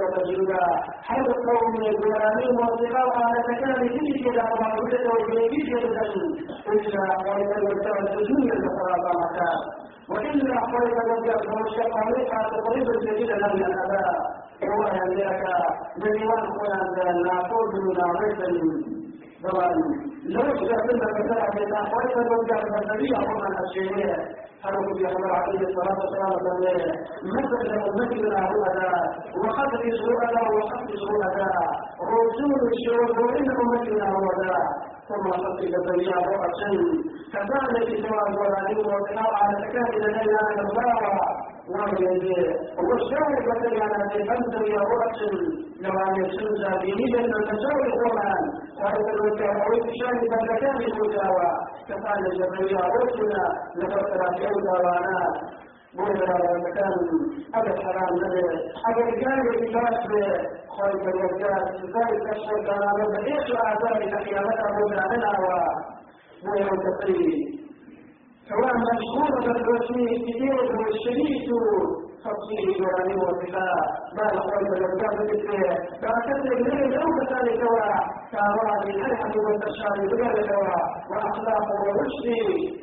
حيث 1.03 1.27
القوم 1.29 1.75
الجرامين 1.77 2.57
والصغار 2.59 3.11
على 3.25 3.39
تلك 4.23 4.35
الأربع 4.35 4.75
وجدة 4.83 5.11
وجنبيك 5.13 5.67
جدا 5.67 6.03
إلا 6.73 7.15
قولك 7.27 7.57
المستوى 7.59 7.99
الدنيا 7.99 8.55
المصرافة 8.55 9.11
مكان 9.23 9.59
وإلا 10.11 10.61
قولك 10.61 10.97
المستوى 11.05 11.55
المشتق 11.55 11.97
عليك 11.97 12.31
تقريب 12.57 12.91
الجديد 12.91 13.31
لم 13.31 13.65
الأباء 13.65 14.15
رواية 14.63 15.05
لك 15.05 15.45
من 15.97 16.15
يوان 16.23 16.45
قلنا 16.59 17.13
نعطوه 17.27 17.73
من 17.73 18.01
عريض 18.01 18.41
طبعا 18.43 19.02
لو 19.43 20.41
استخدمنا 20.41 21.07
مثلا 21.19 21.51
في 21.51 21.63
الأحوال 21.65 22.09
فنرجع 22.15 22.57
البشرية 22.63 23.17
هم 23.17 23.41
الأشياء 23.47 24.19
حرف 24.63 24.87
في 24.97 25.07
أمر 25.07 25.33
عليه 25.35 25.61
الصلاة 25.69 25.99
والسلام 26.01 26.33
مثل 27.37 27.71
أمتنا 27.89 28.39
هذا؟ 28.39 28.93
وقد 29.45 29.71
شروعنا 30.01 30.43
وقد 30.57 30.89
شروعنا 31.03 31.51
رسول 32.15 32.61
الشروع 32.73 33.11
وإن 33.27 33.51
أمتنا 33.63 34.07
هو 34.17 34.27
ذا 34.41 34.55
ثم 35.09 35.31
خلق 35.31 35.61
الدنيا 35.61 36.17
رؤسا 36.17 36.71
كذلك 37.33 38.07
سواء 38.07 38.29
الوالدين 38.31 38.87
والقراءة 38.87 39.47
تكامل 39.63 40.03
لنا 40.03 40.41
الغابة 40.61 41.19
وهي 41.75 42.05
والشاهد 42.89 43.43
مثلا 43.53 44.09
في 44.13 44.19
بنت 44.29 44.55
يا 44.75 44.83
رؤس 44.93 45.21
لو 45.85 45.93
أن 46.07 46.25
يسوز 46.25 46.61
بنية 46.83 47.25
التساوي 47.25 47.87
القرآن 47.87 48.45
وهذا 48.79 49.11
الوكاء 49.15 49.53
شاهد 50.01 50.25
مكان 50.51 50.77
المجاوى 50.77 51.51
كفعل 51.89 52.27
الجبرية 52.27 52.81
رؤسنا 52.97 53.45
لفترة 53.77 54.29
جودة 54.41 54.73
وأنا 54.85 55.23
بولا 55.97 56.35
مكان 56.67 56.95
هذا 57.55 57.71
الحرام 57.75 58.11
نبي 58.23 58.43
هذا 58.87 59.01
الرجال 59.03 59.39
الإنسان 59.41 59.95
خالد 60.77 61.09
الرجال 61.15 61.63
ذلك 61.97 62.29
أشهر 62.31 62.57
كان 62.67 62.83
هذا 62.89 63.19
إيش 63.19 63.57
أعداء 63.65 64.11
تحيامته 64.11 64.67
مبنى 64.79 65.33
ويوم 66.45 66.79
تقريب 66.89 67.62
سواء 68.49 68.75
مشهورة 68.91 69.45
الرسمي 69.57 70.07
كثير 70.27 70.77
والشريك 70.79 71.47
تفصيل 72.25 72.83
وراني 72.85 73.15
وصفاء 73.23 73.77
ما 74.17 74.25
لقيت 74.35 74.69
الأرقام 74.77 75.17
مثل 75.31 75.49
فأكدت 76.03 76.47
إليه 76.53 76.97
لو 76.97 77.07
كذلك 77.19 77.63
كأراضي 78.33 78.91
الحيحة 78.91 79.33
والتشار 79.45 79.97
بذلك 80.11 80.51
وأخلاق 81.11 81.67
ورشد 81.83 82.27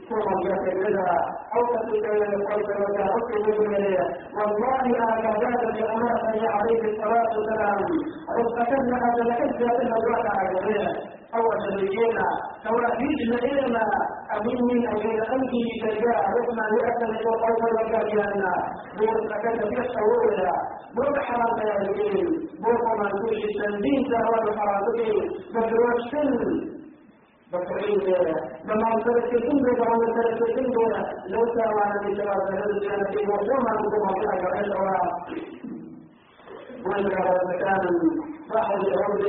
ثم 0.10 0.28
جاءت 0.44 0.68
الرضا 0.74 1.12
أو 1.56 1.62
تلك 1.76 2.06
لقيت 2.06 2.70
وجاءت 2.82 3.30
منه 3.60 3.98
والله 4.38 4.84
هذا 5.04 5.32
زاد 5.42 5.64
بأمانة 5.76 6.50
عليه 6.56 6.82
الصلاة 6.92 7.30
والسلام. 7.38 7.80
واستكدنا 8.36 8.98
هذا 9.06 9.24
لكذا 9.30 9.72
إلا 9.82 9.96
الواقع 9.98 10.34
عليه 10.40 11.19
أو 11.36 11.44
شريكنا 11.66 12.28
سواء 12.64 13.02
يجمعنا 13.02 13.84
أمين 14.38 14.60
من 14.70 14.88
أجل 14.88 15.22
أنه 15.34 15.54
شجاع 15.82 16.20
رحمة 16.38 16.64
لأكل 16.76 17.28
وقوة 17.28 17.70
وكافيانا 17.76 18.54
بوسكة 18.98 19.70
في 19.70 19.80
الشعور 19.86 20.22
بوك 20.96 21.18
حرام 21.28 21.60
رجل 21.82 22.16
بوك 22.64 22.86
من 23.00 23.12
كل 23.22 23.42
سندين 23.60 24.02
سهوى 24.12 24.40
بحرامته 24.46 25.12
بكروش 25.54 26.02
سن 26.12 26.30
بكرين 27.54 28.00
لما 28.66 28.88
انترك 28.96 29.24
كنت 29.32 29.68
لما 29.80 29.96
انترك 29.96 30.40
كنت 30.56 30.78
لو 31.28 31.42
نبي 31.94 32.16
سوى 32.18 32.36
سهل 32.48 32.70
الجنة 32.70 33.34
وصوما 33.34 33.72
لكم 33.82 34.08
في 34.20 34.26
أجل 34.60 34.74
وإذا 36.86 37.10
كان 37.64 37.84
صاحب 38.54 38.82
الأرض 38.82 39.24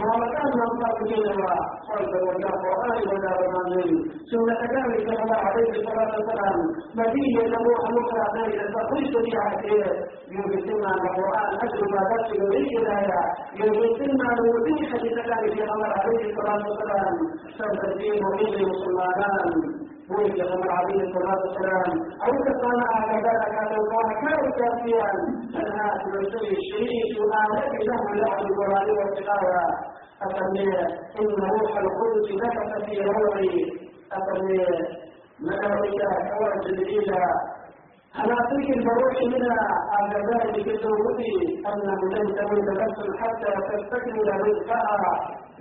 ما 0.00 0.26
كان 0.34 0.52
من 0.60 0.70
قبل 0.84 1.10
خلق 1.88 2.12
ولا 2.28 2.50
قرآن 2.64 2.98
ولا 3.10 3.30
رمضان 3.42 3.90
ثم 4.32 4.46
كذلك 4.60 5.06
كما 5.20 5.36
عليه 5.46 5.70
الصلاة 5.70 6.10
والسلام 6.16 6.58
مدينة 7.00 7.42
نبوح 7.54 7.80
عليه 8.28 8.58
فقلت 8.74 9.14
لي 9.26 9.36
عليه 9.46 9.84
يمكننا 10.36 10.90
القرآن 10.94 11.50
أجل 11.64 11.82
ما 11.94 12.02
تشغل 12.12 12.48
بالهداية 12.50 13.20
يمكننا 13.60 14.26
الوضيح 14.38 14.94
لكذلك 14.94 15.56
كما 15.68 15.86
عليه 15.98 16.20
الصلاة 16.30 16.62
والسلام 16.68 17.14
سبب 17.58 17.80
الدين 17.92 18.24
ومن 18.24 18.48
النبي 20.16 20.70
عليه 20.70 21.00
الصلاة 21.08 21.40
والسلام 21.44 21.86
أو 22.24 22.32
كان 22.44 22.80
على 22.92 23.14
ذلك 23.26 23.54
أن 23.58 23.74
الله 23.80 24.06
كان 24.24 24.50
كافيا. 24.58 25.10
أنها 25.60 25.88
تمثل 26.04 26.44
الشريك 26.58 27.12
آلة 27.18 27.72
له 27.88 28.14
لعب 28.14 28.40
القرآن 28.46 28.90
والتلاوة 28.98 29.62
أفني 30.22 30.68
إن 31.20 31.28
روح 31.52 31.72
القدس 31.78 32.28
نفث 32.42 32.84
في 32.84 33.00
روعي 33.00 33.72
أفني 34.12 34.66
ملائكة 35.40 36.08
كوارث 36.28 36.66
جبريل 36.66 37.14
على 38.18 38.36
تلك 38.50 38.68
البروح 38.76 39.16
منها 39.32 39.62
ذلك 40.30 40.66
الزوجي 40.74 41.34
أنه 41.70 42.00
لن 42.14 42.26
تموت 42.38 42.68
نفس 42.82 43.00
حتى 43.20 43.50
تستكمل 43.68 44.28
رزقها 44.46 45.12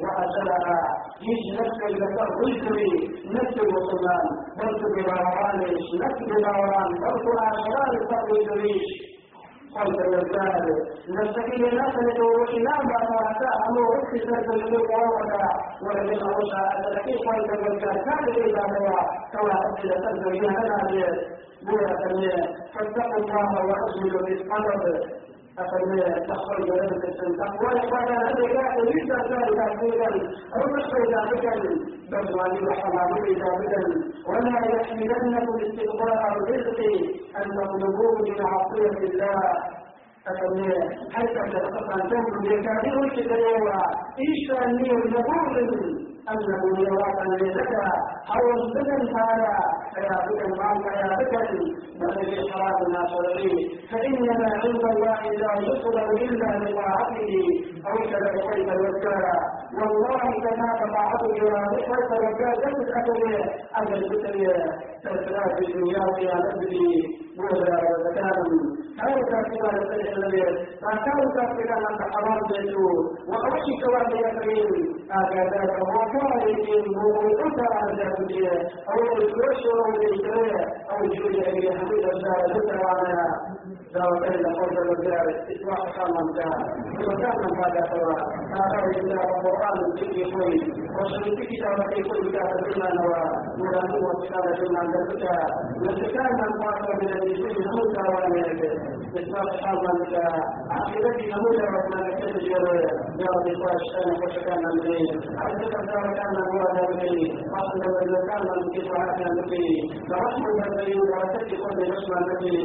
وأجلها. 0.03 0.79
يجي 1.27 1.49
نفس 1.59 1.77
الذكر 1.89 2.27
رزقي 2.45 2.91
نفس 3.37 3.55
المسلمان 3.65 4.25
بلت 4.57 4.83
بغرانش 4.95 5.85
نفس 6.03 6.19
بغران 6.31 6.89
بلت 7.03 7.25
عشران 7.47 7.93
تقوي 8.11 8.79
الإنسان 9.75 10.65
نستقيل 11.09 11.63
نسل 11.81 12.21
وإلى 12.21 12.73
ما 12.89 12.99
فاتا 13.09 13.49
أمر 13.69 13.81
وقت 13.81 14.11
سرد 14.25 14.49
الملوك 14.53 14.89
ووضع 14.89 15.41
ولكن 15.81 16.25
أوشى 16.29 16.61
أتلقي 16.79 17.13
قلت 17.27 17.49
الإنسان 17.53 17.95
كان 18.05 18.23
إذا 18.43 18.61
هو 18.61 18.87
كما 19.33 19.53
أجل 19.67 19.89
سرد 20.03 20.27
بولا 21.65 21.95
فاتقوا 22.73 23.17
الله 23.17 23.65
وأجملوا 23.65 24.25
في 24.25 24.33
القلب 24.33 25.01
أفلا 25.57 26.25
تخرج 26.29 26.69
التقوى 26.71 27.73
ولا 27.91 28.17
هذا 28.21 28.47
كان 28.53 28.85
ليس 28.85 29.11
ذلك 29.31 29.59
أخيرا 29.59 30.09
أو 30.55 30.61
نشر 30.75 31.01
ذلك 31.13 31.45
بل 32.11 32.35
والد 32.39 32.69
حرام 32.79 33.11
ذلك 33.25 33.43
ولا 34.27 34.57
يحملنكم 34.75 35.55
استقبال 35.65 36.19
الرزق 36.31 36.79
أن 37.37 37.45
تطلبوه 37.57 38.15
من 38.21 38.45
عصية 38.45 38.97
الله 39.07 39.41
أفلا 40.27 40.89
حتى 41.11 41.41
تتقطع 41.51 41.95
تنظر 42.09 42.39
لكاذب 42.43 43.03
الكتاب 43.03 43.67
إيش 44.19 44.61
أني 44.65 44.89
نقول 44.89 45.55
أنه 46.31 46.61
يراك 46.79 47.19
لك 47.41 47.73
أو 48.35 48.43
البدن 48.57 49.15
هذا 49.17 49.57
فيابك 49.95 50.41
المال 50.45 50.77
فيابك 50.83 51.33
بل 51.99 52.49
إحراج 52.49 52.77
الناس 52.87 53.11
فإنما 53.91 54.47
عند 54.63 54.83
الله 54.93 55.21
لا 55.41 55.53
يطلب 55.59 56.09
إلا 56.11 56.49
لطاعته 56.63 57.33
أو 57.87 57.95
كذا 58.11 58.29
كيف 58.31 58.69
الوكالة 58.71 59.33
والله 59.77 60.21
كما 60.43 60.69
طاعته 60.93 61.31
إرادته 61.41 61.95
فالوكالة 62.09 62.71
جسد 62.71 62.89
أكله 62.89 63.45
أجل 63.75 64.09
بسرية 64.09 64.55
تسرى 65.03 65.43
في 65.55 65.65
الدنيا 65.65 66.35
نبدي 66.45 67.17
وهذا 67.39 67.77
وكان 68.05 68.49
هذا 69.01 69.21
كما 69.21 69.69
يستجد 69.77 70.17
النبي 70.17 70.43
فكان 70.81 71.19
كما 71.35 71.77
أن 71.89 72.11
حرام 72.13 72.39
بيته. 72.49 72.87
وأوشي 73.29 73.73
كواب 73.83 74.09
يكريم 74.25 74.97
هكذا 75.11 75.61
وكان 76.17 76.49
يمكن 76.49 77.63
على 77.73 77.91
ذلك 78.01 78.71
أو 78.89 78.99
الكرش 79.17 79.61
أو 79.65 79.91
الإجراء 79.95 80.67
أو 80.91 80.97
الجوية 81.03 81.47
إلى 81.49 81.69
حدود 83.97 84.07
الشارع 84.07 84.07
ذكر 84.07 84.07
عنها 84.07 84.07
وكان 84.11 84.55
قول 84.55 84.77
الرجال 84.77 85.27
إطلاق 85.51 85.95
كما 85.95 86.19
انتهى 86.21 86.59
وكان 87.07 87.39
هذا 87.59 87.81
سواء 87.91 88.23
هذا 88.57 88.99
إلا 88.99 89.13
القرآن 89.13 89.95
في 89.95 90.23
كل 90.31 90.71
وشريك 90.99 91.39
كتاب 91.49 91.77
في 91.93 92.03
كل 92.03 92.29
كتاب 92.29 92.49
بما 92.65 92.89
نوى 92.93 93.23
ورانه 93.59 93.95
وكتاب 94.07 94.45
بما 94.59 94.81
ذكرت 94.93 95.51
وكان 95.81 96.31
من 96.41 96.51
قاتل 96.63 97.05
من 97.05 97.13
الجسم 97.21 97.69
موسى 97.77 98.03
وانيك 98.13 98.61
إطلاق 99.17 99.49
كما 99.61 99.91
انتهى 99.93 100.41
عقيدتي 100.71 101.25
نموذج 101.31 101.61
ربنا 101.75 102.09
كتجر 102.19 102.65
يا 103.19 103.27
رب 103.35 103.47
الشان 103.47 104.09
وشكان 104.23 104.63
من 104.63 104.87
حتى 105.39 105.65
كان 105.71 106.13
كان 106.17 106.35
هو 106.51 106.61
ذلك 106.77 107.31
أصل 107.61 107.79
من 107.79 108.27
كان 108.27 108.43
من 108.57 108.69
كتاب 108.75 109.27
النبي 109.31 109.69
فرحمة 110.09 110.49
النبي 110.67 110.99
ورثة 110.99 111.49
كل 111.63 111.79
نسمة 111.91 112.17
النبي 112.17 112.57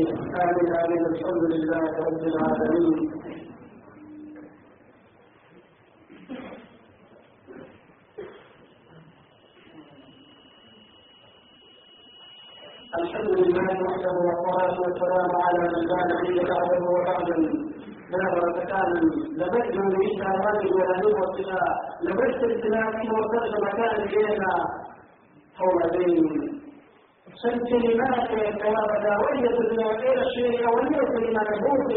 آمين 0.43 0.69
آمين 0.83 1.03
الحمد 1.23 1.45
لله 1.55 1.85
رب 2.07 2.23
العالمين. 2.31 2.99
الحمد 13.01 13.31
لله 13.41 13.71
وحده 13.85 14.15
والصلاة 14.27 14.77
والسلام 14.85 15.31
على 15.45 15.59
من 15.59 15.83
لا 15.91 16.01
نبي 16.13 16.39
بعده 16.51 16.81
وبعدا 16.95 17.37
لا 18.13 18.25
بركتان 18.35 18.91
لبثت 19.41 19.75
من 19.77 20.23
الرجل 20.35 20.75
ولا 20.75 20.97
نبغى 20.99 21.27
لبثت 22.03 22.43
التلاقي 22.45 23.07
وصلت 23.17 23.55
مكان 23.67 23.95
إلينا. 24.09 24.53
حول 25.59 25.83
بين 25.97 26.62
سن 27.41 27.59
كلمات 27.69 28.31
وتوارد 28.31 29.45
إلى 30.03 30.23
الشيء 30.23 30.69
وليس 30.75 31.11
لما 31.25 31.43
نبوط 31.51 31.93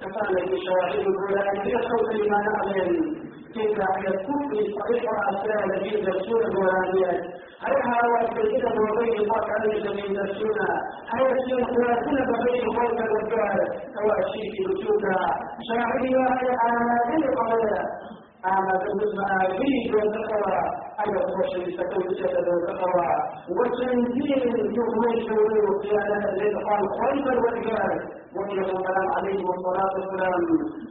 كفان 0.00 0.36
شواهد 0.66 1.06
القرآن 1.06 1.62
في 1.62 1.72
صوت 1.88 2.14
لما 2.14 2.38
نعلم 2.48 3.18
كيف 3.54 3.78
يكون 4.08 4.40
في 4.50 4.60
صحيح 4.78 5.02
أسئلة 5.30 5.78
في 5.82 6.00
دستور 6.06 6.40
القرآنيات 6.46 7.20
هل 7.64 7.74
هذا 7.90 8.18
كده 8.34 8.70
وبين 8.82 9.18
الله 9.20 9.42
عليه 9.54 9.84
من 9.90 10.14
دستورنا 10.18 10.68
هل 11.12 11.20
يصير 11.32 11.58
ثلاثين 11.74 12.18
بين 12.44 12.66
خوف 12.76 13.00
الرجال 13.00 13.58
سواء 13.94 14.20
شيء 14.32 14.48
في 14.54 14.62
وجودها 14.70 15.26
شاعري 15.68 16.16
وهي 16.16 16.48
على 16.62 17.26
قضايا 17.26 17.82
أما 18.10 18.27
بالنسبة 18.56 19.24
لي 19.58 19.94
والتقوى 19.94 20.58
أن 21.02 21.14
تخش 21.14 21.52
لتكون 21.56 22.06
جسد 22.20 22.46
والتقوى 22.48 23.10
وتنزيل 23.56 24.42
يغني 24.78 25.14
شعور 25.26 25.78
قيادة 25.82 26.30
الإدخال 26.32 26.82
خيبا 27.00 27.34
والإجابة 27.42 28.02
وهي 28.36 28.58
السلام 28.60 29.06
عليه 29.16 29.40
الصلاة 29.54 29.92
والسلام 29.96 30.40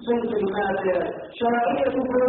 سنة 0.08 0.32
المات 0.38 0.84
شرعية 1.40 1.92
كل 2.10 2.24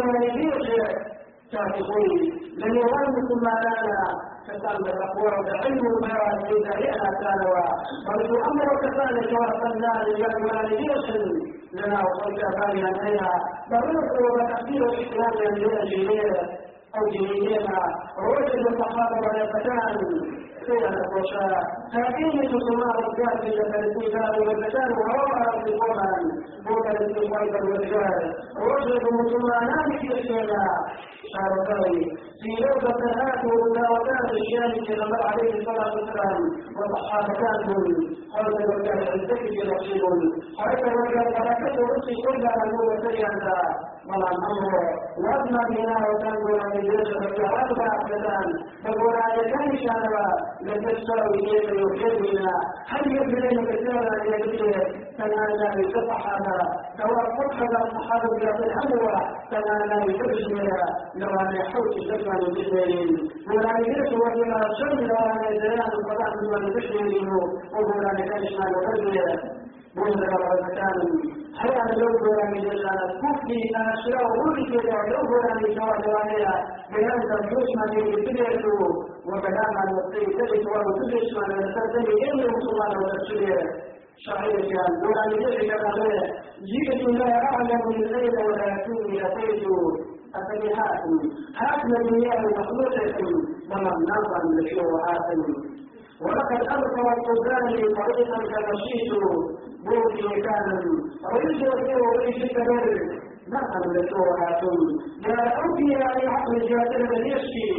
كاتبوي 1.51 2.15
لن 2.61 2.75
يغلق 2.75 3.29
ما 3.45 3.55
لنا 3.65 4.05
كتاب 4.47 4.79
الأقوى 4.79 5.31
بعلم 5.45 5.83
ما 6.01 6.15
إذا 6.55 6.75
يأنا 6.85 7.09
كانوا 7.21 7.59
بل 8.07 8.41
أمر 8.49 8.67
كذلك 8.81 9.31
وصلنا 9.39 9.93
للوالدين 10.07 11.49
لنا 11.73 11.99
وصلت 12.05 12.41
بالنا 12.59 12.87
عليها 12.99 13.33
ضرورة 13.69 14.13
وتأثير 14.33 14.83
الإسلام 14.85 15.33
للجيلين 15.57 16.33
أو 16.97 17.03
جيلينا 17.13 17.79
ووجد 18.19 18.65
الصحابة 18.71 19.17
والفتان 19.27 19.95
سيرا 20.65 20.89
الرشاء 20.89 21.61
تأكيد 21.93 22.35
ثمار 22.67 22.97
الكافية 23.05 23.61
الاتفاق 23.61 24.33
والفتان 24.39 24.89
وراء 24.99 25.57
القرآن. 25.67 26.23
بوكا 26.65 26.91
الاستقبال 26.91 27.55
والرجال 27.55 28.23
ووجد 28.59 29.03
مسلمان 29.21 29.89
في 29.99 30.07
الشيء 30.13 30.51
شاركاوي 31.33 32.01
في 32.41 32.51
لوكة 32.63 33.01
هات 33.19 33.41
ومداوتات 33.49 34.29
الشام 34.39 34.71
كما 34.87 35.17
عليه 35.29 35.51
الصلاة 35.59 35.91
والسلام. 35.95 36.41
وصحابتان. 36.77 37.59
قال 38.33 38.53
وكان 38.69 39.01
الزكي 39.15 39.57
نصيب 39.71 40.03
حيث 40.59 40.79
وكان 40.79 41.27
بركة 41.37 41.77
رسي 41.93 42.15
كل 42.25 42.43
من 42.59 42.69
هو 42.79 42.89
سيئا 43.05 43.33
الأمر 44.15 44.73
وأدنى 45.23 45.61
بنا 45.75 45.97
وتنظر 46.07 46.67
من 46.73 46.81
جسد 46.81 47.35
في 47.35 47.43
أربع 47.45 47.87
أبدان 48.01 48.47
فقول 48.83 49.15
على 49.23 49.43
كان 49.51 49.77
شانوا 49.77 50.29
لتستوي 50.61 51.39
كيف 51.49 51.69
يحبنا 51.69 52.53
هل 52.89 53.15
يبدلين 53.15 53.65
كثيرا 53.65 54.15
يجري 54.25 54.73
تنانا 55.17 55.75
بصفحة 55.75 56.37
سواء 56.97 57.25
فتحة 57.37 57.83
الصحابة 57.85 58.35
بيض 58.39 58.61
الحلوة 58.65 59.15
تنانا 59.51 60.05
بفجرها 60.05 60.85
لو 61.15 61.29
أن 61.29 61.55
يحوش 61.55 61.93
شكرا 62.09 62.35
للجنين 62.39 63.29
ولا 63.49 63.73
يجلس 63.79 64.13
وإلى 64.13 64.59
شر 64.79 65.01
ولا 65.01 65.49
يزيان 65.49 65.91
القضاء 65.97 66.31
من 66.41 66.55
المشرين 66.55 67.27
وهو 67.73 68.01
لا 68.01 68.11
يكشف 68.19 68.61
على 68.61 69.59
منذر 69.95 70.33
وفتان 70.49 70.97
حيا 71.59 71.83
لوبرا 71.99 72.45
من 72.53 72.63
كفي 73.21 73.59
أشياء 73.93 74.25
ولك 74.39 74.71
لوبرا 75.11 75.53
من 75.61 75.69
جوال 75.77 76.03
وانيا 76.13 76.53
بيان 76.93 77.19
تبيوش 77.29 77.69
من 77.79 77.91
يتبعتو 78.11 78.77
وكلام 79.29 79.71
عن 79.81 79.89
الطيب 80.01 80.29
تجد 80.39 80.65
وتدش 80.87 81.29
من 81.37 81.51
السلسل 81.63 82.07
إلا 82.25 82.45
وصلنا 82.53 82.87
وتشريع 82.99 83.57
شعير 84.25 84.61
كان 84.71 84.91
ولا 85.07 85.23
يجري 85.33 85.67
كما 85.69 85.91
جئت 86.71 87.01
لا 87.19 87.31
أعلم 87.47 87.83
الليل 87.95 88.35
ولا 88.47 88.65
يكون 88.75 89.25
أتيت 89.25 89.63
السيئات 90.39 91.03
حاكم 91.55 91.91
المياه 92.01 92.41
مخلوقة 92.59 93.17
ومن 93.71 93.95
نظر 94.13 94.41
لشوهات 94.57 95.27
ولقد 96.21 96.61
ألقى 96.61 96.75
القرآن 97.17 97.67
طريقا 97.99 98.37
كمشيت 98.51 99.11
بوكي 99.85 100.41
كان 100.41 100.65
رجل 101.33 102.01
وريش 102.01 102.39
كبير 102.55 103.28
نعم 103.53 103.83
لشوهات 103.95 104.61
يا 105.27 105.39
أوكي 105.61 105.87
يا 105.93 106.29
عقل 106.33 106.53
جاتل 106.69 107.27
يشكي 107.31 107.71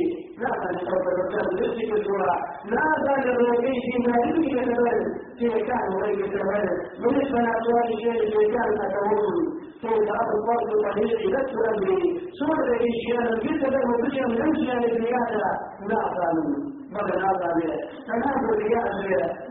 نعم 0.43 0.63
لشوهات 0.75 1.07
الرجال 1.13 1.63
يشكي 1.63 1.93
الجوع 1.93 2.27
لا 2.75 2.87
زال 3.05 3.25
الرجل 3.31 3.75
في 3.85 3.95
مالك 4.07 4.35
كبير 4.35 4.99
في 5.39 5.49
كان 5.67 5.89
رجل 6.03 6.27
كبير 6.27 6.65
من 7.03 7.23
اسمنا 7.23 7.53
سؤال 7.67 7.89
شيء 8.03 8.21
في 8.33 8.53
كان 8.55 8.71
تكون 8.93 9.61
كيف 9.83 10.09
أبطل 10.21 10.71
طريقي 10.85 11.27
لست 11.35 11.55
أدري 11.69 12.01
سورة 12.39 12.65
الإشياء 12.77 13.23
الجسد 13.33 13.75
المبشر 13.75 14.27
من 14.29 14.55
شأن 14.67 14.85
الزيادة 14.85 15.51
لا 15.89 15.99
أفعل 16.07 16.37
ماذا 16.93 17.17
هذا 17.27 17.49
به 17.57 17.73
فنحن 18.09 18.45
رياء 18.63 18.87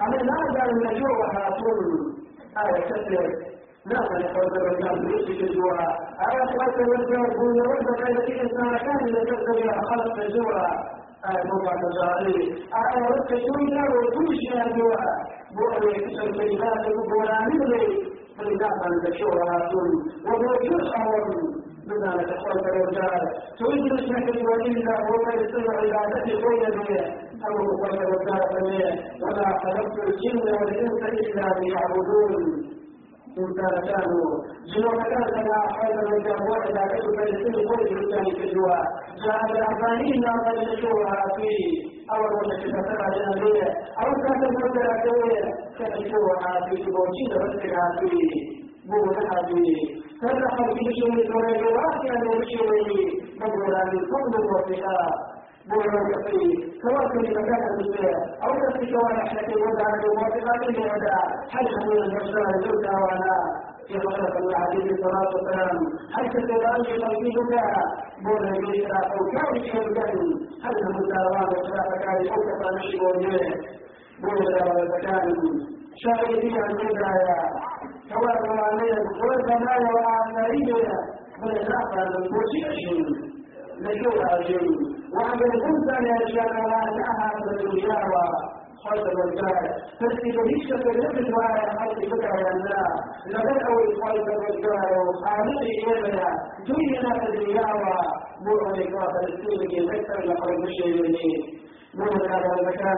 أنا 0.01 0.15
لا 0.15 0.35
أزال 0.49 0.71
نجوع 0.85 1.17
هاتون 1.35 1.79
آية 2.63 2.81
كثير 2.89 3.58
لا 3.85 3.99
نحفظ 4.19 4.53
الرجال 4.57 5.15
يسجد 5.15 5.41
الجوع 5.49 5.77
آية 6.27 6.45
خلق 6.45 6.77
الرجال 6.79 7.25
كل 7.39 7.61
ربك 7.71 8.09
التي 8.09 8.41
إنسان 8.41 8.77
كان 8.77 9.07
لتقدر 9.07 9.81
خلق 9.89 10.15
الجوع 10.25 10.55
آية 11.29 11.43
موضع 11.51 11.73
تجاري 11.83 12.35
آية 12.81 13.05
ربك 13.09 13.29
سوينا 13.29 13.83
وكل 13.95 14.35
شيء 14.35 14.67
الجوع 14.67 14.95
بوحي 15.55 15.93
كسر 16.05 16.31
كلمات 16.37 16.85
بولا 17.09 17.39
مني 17.47 17.85
فلذا 18.37 18.69
نجوع 19.07 19.35
هاتون 19.53 19.89
وهو 20.25 20.53
يشعر 20.61 21.25
بذلك 21.87 22.29
خلق 22.37 22.65
الرجال 22.67 23.21
تريد 23.59 23.93
اسمك 23.93 24.27
وإلا 24.49 24.95
هو 25.07 25.41
يستمع 25.41 25.75
عبادتي 25.77 26.33
أو 27.47 27.55
خلق 27.81 28.01
الرجال 28.01 28.63
بيه 28.63 28.89
وما 29.23 29.59
خلقت 29.63 29.97
الجن 30.07 30.53
والإنس 30.53 31.03
إلا 31.03 31.59
ليعبدون 31.59 32.69
كانوا 33.34 34.24
جنوب 34.74 35.02
كان 35.10 35.24
كما 35.34 35.58
حول 35.74 35.98
الرجال 35.98 36.38
واحد 36.50 36.76
عبد 36.76 37.02
فلسطين 37.16 37.68
كل 37.68 37.80
الإنسان 37.82 38.24
في 38.36 38.44
الجوع 38.48 38.78
جاء 39.24 39.40
بالأربعين 39.48 40.20
ناقل 40.20 40.58
الشورى 40.72 41.16
فيه 41.36 41.94
أول 42.14 42.30
وجه 42.38 42.56
كتبها 42.62 43.08
جنبية 43.16 43.68
أو 44.02 44.08
كانت 44.22 44.42
المدة 44.50 44.86
كوية 45.04 45.44
كان 45.78 45.92
الشورى 46.02 46.36
في 46.68 46.74
جبوتين 46.84 47.30
رسلها 47.44 47.86
فيه 48.00 48.30
بوضعها 48.88 49.38
فيه 49.48 49.76
فرح 50.22 50.54
في 50.74 50.84
شيء 50.98 51.12
الرجلات 51.12 52.00
أن 52.16 52.22
يشيره 52.42 52.90
مبرا 53.40 53.84
من 53.92 54.00
فضل 54.12 54.34
الوفاء 54.42 55.10
بولا 55.69 55.99
يقي 56.13 56.45
سواء 56.83 57.03
في 57.11 57.17
مكان 57.37 57.61
المسيح 57.71 58.13
أو 58.43 58.51
في 58.75 58.91
شوارع 58.91 59.23
التي 59.31 59.55
وضع 59.63 59.87
الموافقات 59.95 60.61
للوداع 60.69 61.23
هل 61.53 61.65
حمل 61.73 61.97
المجتمع 62.03 62.51
زوجها 62.65 62.97
وأنا 63.03 63.33
في 63.87 63.99
خلق 63.99 64.37
الله 64.37 64.57
عليه 64.57 64.91
الصلاة 64.91 65.29
والسلام 65.35 65.77
هل 66.15 66.25
تتبعني 66.33 67.03
قلبك 67.03 67.65
بولا 68.23 68.49
يقي 68.55 68.81
أو 69.13 69.19
كان 69.33 69.63
شيء 69.63 69.99
هل 70.63 70.75
المساواة 70.87 71.49
وخلاف 71.53 71.89
كان 72.03 72.27
أو 72.33 72.39
كفى 72.47 72.69
نشي 72.75 72.97
وجهه 73.05 73.49
بولا 74.21 74.65
وكان 74.65 75.33
شاهدين 76.03 76.63
عن 76.63 76.71
الهداية 76.71 77.37
سواء 78.09 78.37
وعليه 78.49 78.97
والبنايا 79.23 79.89
وأعمالنا 79.95 80.91
من 81.41 81.51
الآخر 81.51 82.07
الموسيقى 82.17 83.29
لكي 83.85 84.09
أجل 84.35 84.67
وعند 85.15 85.41
الإنسان 85.41 86.05
يشاء 86.21 86.51
وأنها 86.69 87.27
الدنيا 87.51 87.99
خلق 88.83 89.05
الرجال 89.13 89.65
فاستجليش 89.99 90.67
كلمة 90.83 91.37
وعلى 91.37 91.79
حلق 91.79 91.99
بكى 92.11 92.33
يا 92.43 92.51
الله. 92.55 92.87
لقد 93.33 93.57
أول 93.69 93.87
خلق 94.01 94.27
الرجال 94.37 94.91
وخالق 95.07 95.61
إيمنا 95.87 96.27
دنيا 96.67 97.11
الدنيا 97.27 97.67
وبرهن 98.41 98.95
فلسطين 99.13 99.71
يذكر 99.71 100.19
لقد 100.29 100.51
مشي 100.63 100.89
من 101.99 102.29
هذا 102.31 102.51
المكان. 102.59 102.97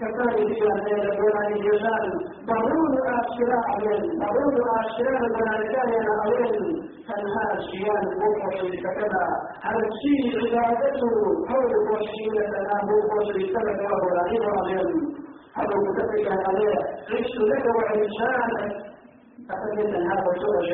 كفاني 0.00 0.54
في 0.54 0.62
الليل 0.72 1.02
البنان 1.12 1.52
الجزال 1.52 2.04
ضرور 2.46 2.92
أشراء 3.20 3.68
من 3.86 4.00
ضرور 4.22 4.54
أشراء 4.80 5.20
البنان 5.24 5.62
يا 5.74 6.02
أولين 6.24 6.87
فنها 7.18 7.58
الشيان 7.58 8.04
بوحش 8.20 8.60
كذا 8.82 9.24
هل 9.62 9.76
الشيء 9.90 10.58
عبادته 10.58 11.14
حول 11.48 11.72
تنام 12.52 12.86
بوحش 13.08 13.36
سبب 13.54 13.78
له 13.82 14.00
رهيب 14.18 14.42
رهيب 14.42 14.88
هذا 15.56 15.74
متفق 15.86 16.48
عليه 16.48 16.74
عشت 17.12 17.36
لك 17.50 17.64
وإنسانك 17.76 18.64
أتمنى 19.50 19.96
أن 19.96 20.10
هذا 20.10 20.30
سرج 20.42 20.70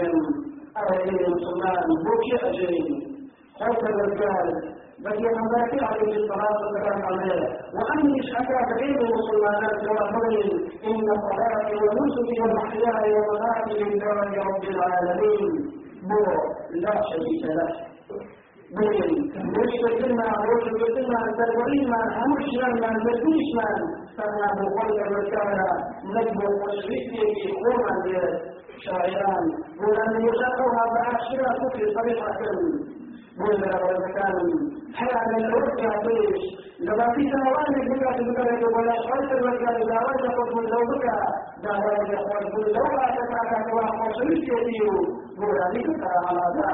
أولين 0.80 1.24
المسلمان 1.26 1.86
بوحش 2.04 2.44
أجرين 2.44 2.86
خوف 3.58 3.84
الرجال 3.88 4.74
بقي 5.04 5.24
حمداتي 5.36 5.84
عليه 5.84 6.16
الصلاة 6.16 6.56
والسلام 6.62 7.02
عليه 7.08 7.42
وأني 7.76 8.22
شكاك 8.22 8.68
عيد 8.80 8.96
المسلمات 9.06 9.80
وأمرهم 9.88 10.50
إن 10.90 11.06
صلاتي 11.28 11.76
ونسكي 11.84 12.36
ومحياي 12.42 13.12
ومماتي 13.14 13.74
لله 13.82 14.30
رب 14.50 14.64
العالمين. 14.74 15.83
بو 16.08 16.18
لا 16.82 16.94
شريك 17.10 17.44
له. 17.44 17.68
بين 18.76 19.10
وش 19.56 19.72
بكلمة 19.84 20.28
وش 20.50 20.64
بكلمة 20.80 21.20
تدورين 21.38 21.84
من 21.92 22.06
همش 22.18 22.48
من 22.82 22.94
مدوش 23.06 23.46
من 23.58 23.76
فأنا 24.16 24.46
بقول 24.58 25.00
الرسالة 25.06 25.68
نجم 26.14 26.38
وشريكي 26.62 27.22
في 27.34 27.48
قوما 27.64 27.94
شاعران 28.84 29.44
ولم 29.82 30.12
يشقها 30.28 30.82
بعشرة 30.94 31.68
في 31.74 31.82
طريقة 31.94 32.40
ولا 33.40 33.84
ولا 33.84 34.08
كان 34.16 34.36
حياة 34.94 35.28
من 35.28 35.44
الأرض 35.44 35.78
يعطيش 35.78 36.42
لما 36.80 37.06
في 37.14 37.22
سنوات 37.32 37.68
بك 37.88 38.02
تذكرك 38.18 38.62
ولا 38.76 38.94
شرط 39.06 39.30
الرجال 39.32 39.86
دعوات 39.88 40.20
يقول 40.30 40.48
من 40.56 40.70
زوجك 40.70 41.06
دعوات 41.64 42.08
يقول 42.08 42.66
لو 42.74 42.86
أتتعك 43.06 43.74
وحوشيش 43.74 44.38
يديو 44.52 44.92
قول 45.38 45.56
عليك 45.66 45.86
ترى 45.86 46.20
على 46.28 46.44
ذا 46.56 46.72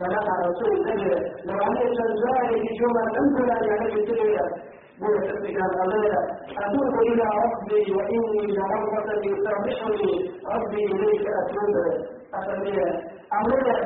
بلغ 0.00 0.26
رسول 0.48 0.72
الله 0.76 1.02
لو 1.48 1.56
عليه 1.66 1.86
سنزاري 1.98 2.54
في 2.62 2.70
جمعة 2.80 3.12
أن 3.20 3.64
يعلم 3.68 3.94
الدنيا. 4.00 4.46
قول 5.00 5.16
سبك 5.28 5.58
الله 5.84 6.18
أتوب 6.64 6.94
إلى 7.08 7.26
ربي 7.44 7.84
وإني 7.96 8.42
لرغبة 8.56 9.10
يسامحني 9.30 10.12
ربي 10.54 10.82
إليك 10.92 11.24
أتوب. 11.40 11.74
أسميه 12.38 12.88
أمره 13.38 13.78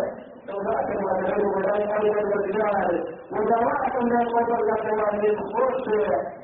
سوداء 0.47 0.84
والعلم 1.05 1.49
ولا 1.57 1.76
يقبل 1.76 2.18
الرجال 2.18 3.05
ودواء 3.32 4.05
لا 4.11 4.20
يقبل 4.22 4.66
لك 4.70 4.84
من 5.22 5.38
خرس 5.53 5.86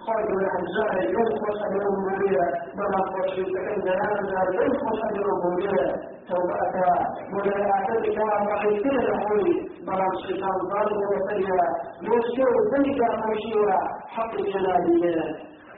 خرج 0.07 0.29
الأحزاب 0.31 1.11
ينقص 1.15 1.59
بالربوبية 1.73 2.45
بما 2.77 3.01
خرج 3.11 3.35
سكن 3.53 3.81
جنازة 3.85 4.63
ينقص 4.63 5.01
بالربوبية 5.13 5.95
سوداء 6.29 7.07
ولا 7.35 7.59
يعتدك 7.59 8.19
وحيثين 8.51 8.99
الحوي 8.99 9.69
بما 9.87 10.07
الشيطان 10.13 10.59
ظالم 10.73 11.01
وسيئا 11.13 11.67
يشير 12.03 12.49
ذلك 12.73 13.01
مشيرا 13.31 13.79
حق 14.09 14.33
الجلالية 14.35 15.37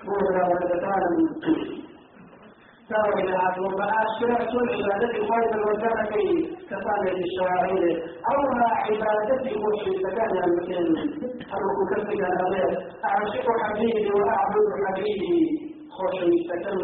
ولا 0.08 0.46
ولدتان 0.48 1.02
عبد 2.92 3.78
فأشرعت 3.78 4.52
عبادة 4.72 5.12
خير 5.12 5.54
الوجهة 5.54 6.04
كصالح 6.70 7.12
الشاعر 7.24 7.70
أوها 8.32 8.68
عبادة 8.86 9.44
مشرك 9.44 10.14
كان 10.16 10.44
المسلم 10.44 10.96
أروك 11.54 11.78
كفك 11.90 12.12
الأمير 12.12 12.70
أعشق 13.04 13.46
حبيبي 13.62 14.10
وأعبد 14.12 14.66
حبيبي. 14.86 15.68
خوش 15.96 16.22
السكن 16.22 16.78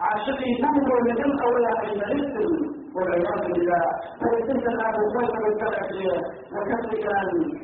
عاشقي 0.00 0.50
تنظر 0.62 0.98
لدم 1.08 1.32
أولا 1.46 1.68
عبادة 1.78 2.81
والعياذ 2.96 3.40
بالله. 3.52 3.82
فيتم 4.20 4.80
أبو 4.88 5.04
بكر 5.14 5.42
الكافر 5.52 6.00
وكذلك 6.54 7.06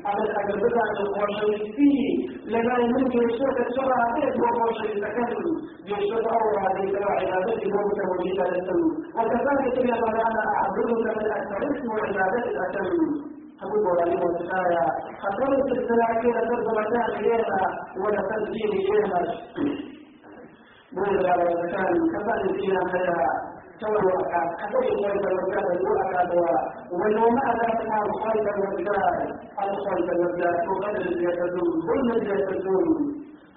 على 0.06 0.22
الأجربة 0.28 0.82
القرشي 1.00 1.92
لما 2.54 2.74
يمكن 2.78 3.20
يشوف 3.30 3.54
الشرع 3.66 3.98
كيف 4.14 4.34
وقرشي 4.42 4.88
تكلم 5.00 5.44
يشوف 5.92 6.24
أول 6.36 6.54
هذه 6.64 6.86
عبادته 7.10 7.70
موت 7.74 7.98
وجيدة 8.10 8.44
للسم 8.50 8.80
وكذلك 9.18 9.76
يقول 9.92 10.14
أنا 10.28 10.42
أعبدك 10.56 11.06
من 11.50 11.76
اسم 11.76 11.90
عبادة 12.04 12.44
الأتم 12.50 12.86
أقول 13.62 14.00
عليه 14.00 14.16
وسلم 14.24 14.86
خطرت 15.22 15.72
السلاح 15.78 16.10
كده 16.22 16.40
ترجم 16.48 16.78
كان 16.92 17.10
إلينا 17.18 17.60
ولا 18.04 18.22
تنزيل 18.30 18.72
إلينا 18.80 19.20
بولا 20.92 21.34
وكان 21.36 21.94
كفاية 22.12 22.52
فينا 22.56 22.80
سوى 23.80 23.96
كفاية 23.98 24.50
خير 25.02 25.20
الرجال 25.30 25.66
والأكاد 25.86 26.30
ولو 26.92 27.30
ما 27.30 27.42
أدركنا 27.52 27.96
الخير 28.06 28.44
الرجال 28.54 29.16
الخير 29.64 30.12
الرجال 30.12 30.68
وغدر 30.68 31.06
يتدون 31.26 31.70
ظلم 31.86 32.38
يتدون 32.38 32.88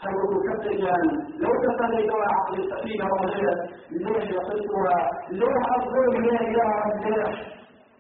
هل 0.04 0.14
مكتجان 0.34 1.04
لو 1.44 1.52
تصليت 1.66 2.12
عقل 2.12 2.60
السفينة 2.64 3.06
وغيرت 3.14 3.70
ليه 3.92 4.24
يقصها 4.36 5.00
ليه 5.30 5.56
أفضل 5.78 6.22
ليه 6.22 6.48
يا 6.58 6.68
رب 6.86 7.02
ليه 7.06 7.34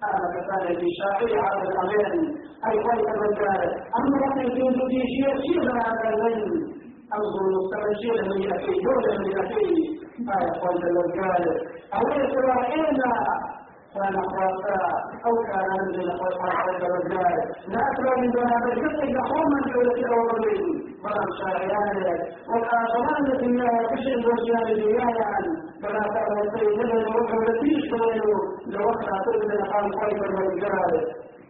أنا 0.03 0.27
كفاية 0.35 0.77
في 0.79 0.87
شاعر 0.99 1.39
على 1.45 1.61
الأمان 1.69 2.35
أي 2.67 2.75
خير 2.83 3.05
الرجال 3.15 3.63
أما 3.99 4.33
في 4.35 4.49
جنود 4.55 4.91
شيء 4.91 5.37
شيء 5.45 5.71
هذا 5.71 6.09
الليل 6.09 6.81
أنظر 7.17 7.43
مستمشير 7.57 8.17
من 8.29 8.41
يأتي 8.47 8.73
دولة 8.85 9.11
من 9.19 9.31
يأتي 9.37 9.67
آية 10.35 10.51
قلت 10.61 10.83
الرجال 10.83 11.43
أوليس 11.93 12.33
رأينا 12.51 13.11
كان 13.95 14.15
خرافا 14.31 14.77
أو 15.25 15.33
كان 15.49 15.69
من 15.97 16.07
خرافة 16.19 16.77
الرجال. 16.87 17.37
لا 17.67 17.79
أكثر 17.91 18.19
من 18.21 18.31
دون 18.31 18.45
هذا 18.53 18.73
الجزء 18.73 19.03
يقوم 19.19 19.45
من 19.53 19.63
دولة 19.73 19.97
الأولين. 20.05 20.65
ولم 21.03 21.29
شاعران 21.39 21.97
والآخران 22.49 23.25
في 23.39 23.45
الله 23.45 23.75
بشر 23.91 24.13
الرجال 24.19 24.67
ريايا 24.83 25.31
فلا 25.81 26.03
تعلم 26.13 26.39
السيد 26.47 26.79
من 26.79 26.91
الوجه 26.91 27.33
التي 27.41 27.67
يشتغل 27.77 28.21
لوقت 28.67 29.05
تبدأ 29.25 29.63
قال 29.71 29.85
خير 29.99 30.19
الرجال. 30.29 30.93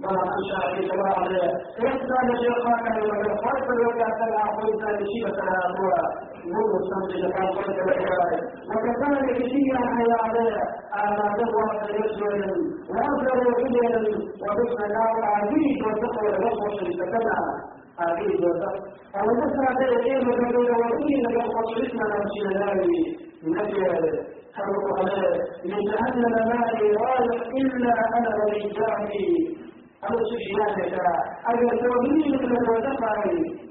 ولا 0.03 0.23
أنشأ 0.37 0.61
في 0.75 0.81
سواء 0.89 1.19
عليه 1.19 1.47
إحسان 1.87 2.27
شيخاك 2.41 2.85
ولا 3.03 3.35
خير 3.43 3.65
الرجال 3.73 4.11
تلا 4.19 4.43
قلت 4.57 4.83
لشيبة 5.01 5.37
الأخوة 5.43 5.97
نور 6.53 6.71
السمس 6.81 7.11
لكان 7.23 7.47
خير 7.55 7.81
الرجال 7.83 8.31
وكذلك 8.69 9.37
فيها 9.51 9.79
حيا 9.93 10.15
عليه 10.23 10.57
على 10.93 11.23
ذروة 11.37 11.83
يسر 11.99 12.33
وأفضل 12.89 13.39
رجل 13.47 14.15
وبسم 14.43 14.83
الله 14.87 15.11
العزيز 15.19 15.77
والتقوى 15.85 16.29
والوصف 16.29 16.83
لتكلم 16.83 17.39
عزيز 17.99 18.39
والتقوى 18.43 18.91
أو 19.19 19.25
نسمع 19.41 19.69
إيه 19.81 20.17
مجرد 20.25 20.69
وإيه 20.69 21.21
لقد 21.23 21.49
قصرتنا 21.55 22.05
نفسي 22.15 22.39
لله. 22.45 22.73
نجي 23.43 23.85
حرق 24.55 24.85
عليه 24.99 25.29
لجهنم 25.65 26.33
مالي 26.49 26.87
رايح 27.01 27.41
إلا 27.61 27.93
أنا 28.17 28.31
ورجالي 30.01 30.09
أو 30.09 30.25
سجيانك 30.25 30.93
أجل 31.49 31.79
توهين 31.79 32.31
من 32.43 32.57
الوزقائي 32.57 33.61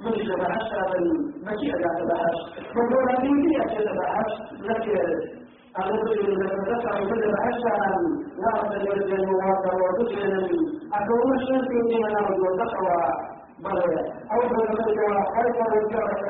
من 0.00 0.12
تبعش 0.12 0.72
هذا 0.72 0.98
المشيئة 0.98 1.76
لا 1.76 1.90
تبعش 1.98 2.38
فقول 2.74 3.16
أمين 3.16 3.36
لي 3.48 3.64
أتبعش 3.64 4.32
لكن 4.60 5.40
الرجل 5.78 6.32
الذي 6.32 6.56
ذكر 6.70 7.08
كل 7.08 7.34
عشرا 7.44 7.90
وأخذ 8.38 8.72
الرجل 8.72 9.14
المواقع 9.14 9.74
وتسلم 9.74 10.48
أكون 10.94 11.38
الشرك 11.38 11.70
من 11.70 12.06
الأرض 12.06 12.38
والتقوى 12.38 13.30
أوفر 14.32 14.64
ذلك 14.72 14.98
خير 15.34 15.82
الكرة 15.82 16.20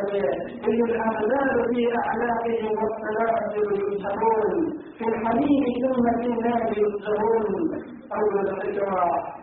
إن 0.68 0.84
الأحزاب 0.90 1.50
في 1.74 1.80
أعناقهم 1.98 2.76
والسلاسل 2.90 3.92
يسحبون 3.92 4.50
في 4.98 5.04
الحميم 5.08 5.64
ثم 5.82 6.04
في 6.20 6.26
النار 6.26 6.62
يسجرون 6.70 7.90
أول 8.18 8.46
ذلك 8.46 8.78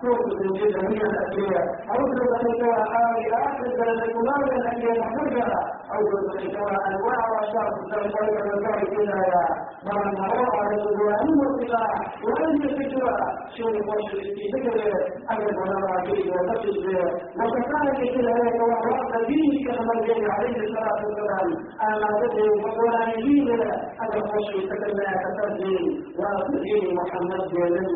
توقف 0.02 0.34
من 0.42 0.54
جميع 0.54 1.02
الأشياء 1.12 1.64
أول 1.96 2.16
ذلك 2.34 2.62
آل 2.64 3.34
آخر 3.34 3.68
نار 4.28 4.44
الأشياء 4.60 5.00
محرجة 5.00 5.48
أول 5.96 6.38
ذلك 6.38 6.56
أنواع 6.88 7.22
وأشخاص 7.32 7.74
ذلك 7.94 8.16
الرجال 8.22 8.96
كلها 8.96 9.68
من 9.86 10.14
نروع 10.20 10.72
القرآن 10.72 11.30
والقراءة 11.40 12.00
ولم 12.26 12.56
يفكر 12.64 13.18
شو 13.58 13.68
الوحش 13.70 14.12
في 14.36 14.44
فكر 14.54 14.76
أجل 15.30 15.58
ونرى 15.60 15.96
به 16.08 16.34
وتجد 16.34 16.86
وكذلك 17.40 18.00
كلا 18.16 18.36
يتوارى 18.48 19.26
دينك 19.28 19.78
كما 19.78 19.94
عليه 20.34 20.58
الصلاة 20.68 21.00
والسلام 21.06 21.50
أنا 21.82 22.08
تدعو 22.22 22.60
فقرآن 22.62 23.10
دين 23.38 23.62
أجل 24.02 24.18
الوحش 24.18 24.66
تكلم 24.70 25.12
كتبدي 25.24 25.78
وأصدقين 26.20 26.96
محمد 26.96 27.42
جلال 27.52 27.88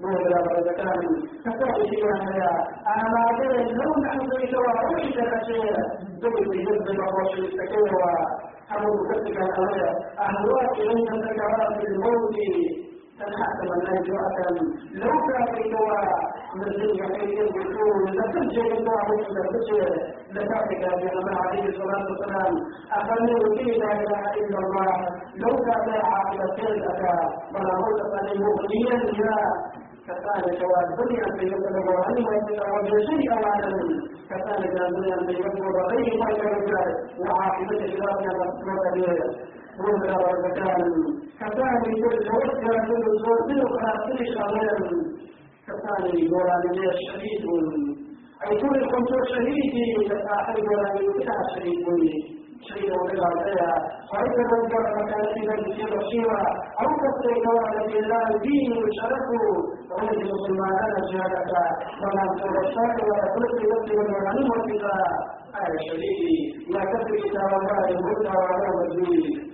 مولى 0.00 0.38
وذكان 0.50 1.00
كتبت 1.44 1.78
فيها 1.90 2.50
أنا 2.92 3.04
ما 3.14 3.20
أدري 3.30 3.72
لو 3.78 3.90
نحن 4.04 4.20
ذكر 4.32 4.60
وحيد 4.60 5.16
كثير 5.32 5.76
دول 6.22 6.48
بجد 6.50 6.88
التكوى 7.38 8.14
أو 8.74 8.82
مكتب 9.08 9.36
الأولى 9.42 9.88
أهواك 10.18 10.76
إن 10.90 11.06
سكرات 11.22 11.84
الموت. 11.88 12.83
الناس 13.22 14.08
وأتم 14.10 14.56
لو 14.94 15.12
من 16.54 16.62
الدنيا 16.62 17.06
كي 17.08 17.34
يكون 17.34 18.10
لتنجي 18.16 18.60
الله 18.60 19.04
من 19.08 19.36
الفجر 19.44 19.90
لذلك 20.32 20.82
بأن 21.02 21.28
عليه 21.46 21.64
الصلاة 21.68 22.04
والسلام 22.10 22.54
أخذوا 22.92 23.56
فيه 23.56 23.72
لا 23.82 23.92
إله 23.92 24.22
إلا 24.40 24.58
الله 24.58 24.92
لو 25.36 25.56
كان 25.66 25.88
عاقبة 26.04 26.56
سيدك 26.56 27.02
ولا 27.54 27.74
موت 27.80 28.00
فلمغنيا 28.12 28.96
لا 29.24 29.38
كذلك 30.06 30.60
والدنيا 30.72 31.24
في 31.38 31.44
يوم 31.52 31.64
الغرام 31.64 32.16
ويتزوج 32.26 32.88
شيئا 33.10 33.34
وعلم 33.44 33.78
كذلك 34.30 34.74
الدنيا 34.88 35.16
في 35.26 35.32
يوم 35.42 35.56
الغرام 35.56 35.92
ويتزوج 36.20 36.72
وعاقبة 37.20 37.80
خلافنا 37.96 38.32
مسلمة 38.66 39.54
مبلغ 39.78 40.30
المكان 40.30 40.82
كذلك 41.40 42.02
توجه 42.26 42.76
كل 42.86 43.04
صوت 43.24 43.50
وخاطر 43.64 44.18
شغال 44.34 44.80
كذلك 45.66 46.32
ورانية 46.32 46.90
شهيد 47.06 47.44
أي 48.46 48.60
كل 48.60 48.90
كنت 48.90 49.10
شهيدي 49.30 50.08
لآخر 50.08 50.56
ورانية 50.70 51.30
شهيد 51.54 52.34
شيء 52.68 52.90
ولا 52.98 53.26
عليها 53.26 53.72
فإذا 54.10 54.44
رجع 54.52 54.80
مكان 54.98 55.26
إلى 55.36 55.54
البشيرة 55.54 56.42
أو 56.80 56.88
تصدق 57.02 57.44
على 57.66 57.98
الله 57.98 58.38
دين 58.42 58.72
وشرفه 58.82 59.44
ومن 59.92 60.08
المسلمان 60.22 60.74
أنا 60.86 61.00
جهلك 61.12 61.52
ولا 62.02 62.24
ترشاك 62.40 62.96
ولا 63.08 63.26
تلقي 63.34 63.64
يسلم 63.72 64.00
المعلم 64.00 64.50
والكتاب 64.50 65.12
آية 65.60 65.78
شريكي 65.88 66.36
لا 66.72 66.80
تدري 66.92 67.18
كتاب 67.28 67.50
الله 67.60 67.88
يموت 67.90 68.26
ولا 68.26 69.53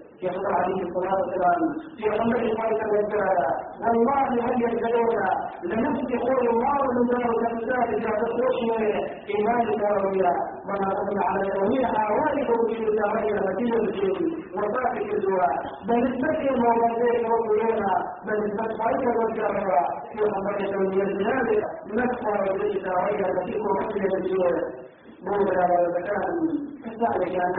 يقول 0.23 0.45
عليه 0.55 0.81
الصلاة 0.87 1.15
والسلام 1.21 1.61
في 1.97 2.03
عمر 2.09 2.35
الملك 2.35 2.81
والجلالة 2.93 3.49
والله 3.81 4.27
هل 4.45 4.55
لنفسي 5.63 6.17
قول 6.17 6.47
الله 6.49 6.77
الكتاب 7.51 7.87
إذا 7.97 8.09
تخرجوا 8.21 8.77
إيمان 9.35 9.61
الكروية 9.61 10.31
وما 10.67 10.89
قلنا 10.99 11.21
على 11.25 11.41
الكروية 11.41 11.85
حوالي 11.85 12.45
في 12.45 12.83
الجارين 12.89 13.35
نتيجة 13.49 13.77
الجيل 13.77 14.45
وفاتك 14.57 15.13
الجوع 15.13 15.45
بل 15.87 15.97
نسبة 16.03 16.49
الموضوعين 16.53 17.25
وقلنا 17.31 17.93
بل 18.25 18.37
نسبة 18.45 18.67
فائدة 18.77 19.11
والجارة 19.19 19.81
في 20.11 20.19
عمر 20.33 20.55
الكروية 20.59 21.03
الجلالة 21.03 21.63
نسبة 21.87 22.33
الجارين 22.51 23.25
التي 23.25 23.53
تخرج 23.59 24.13
الجيل 24.15 24.55
مولى 25.25 25.65
والمكان 25.71 26.25
كذلك 26.83 27.35
أن 27.45 27.55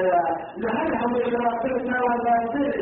لهلهم 0.56 1.14
إلى 1.14 1.48
قلنا 1.62 1.98
والباطل 2.02 2.72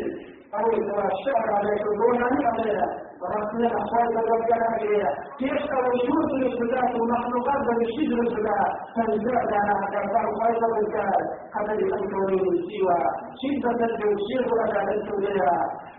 أو 0.55 0.69
إذا 0.69 1.09
الشعر 1.13 1.53
عليك 1.55 1.83
دون 1.99 2.23
أن 2.23 2.45
عليها 2.45 2.87
ورسل 3.21 3.65
الأحوال 3.65 4.07
والوكالة 4.17 4.65
عليها 4.75 5.11
كيف 5.39 5.71
وجود 5.87 6.29
الابتداء 6.39 6.99
والمخلوقات 6.99 7.61
بالشجر 7.77 8.17
الابتداء 8.21 8.67
فالزاد 8.95 9.53
على 9.53 9.87
كفار 9.93 10.25
خير 10.41 10.57
الوكالة 10.65 11.17
هذا 11.55 11.73
الأمر 11.73 12.29
سوى 12.71 12.99
شدة 13.41 13.85
الجوشير 13.85 14.45
على 14.77 14.93
السورية 14.95 15.51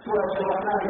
سورة 0.04 0.32
الرحمن 0.40 0.80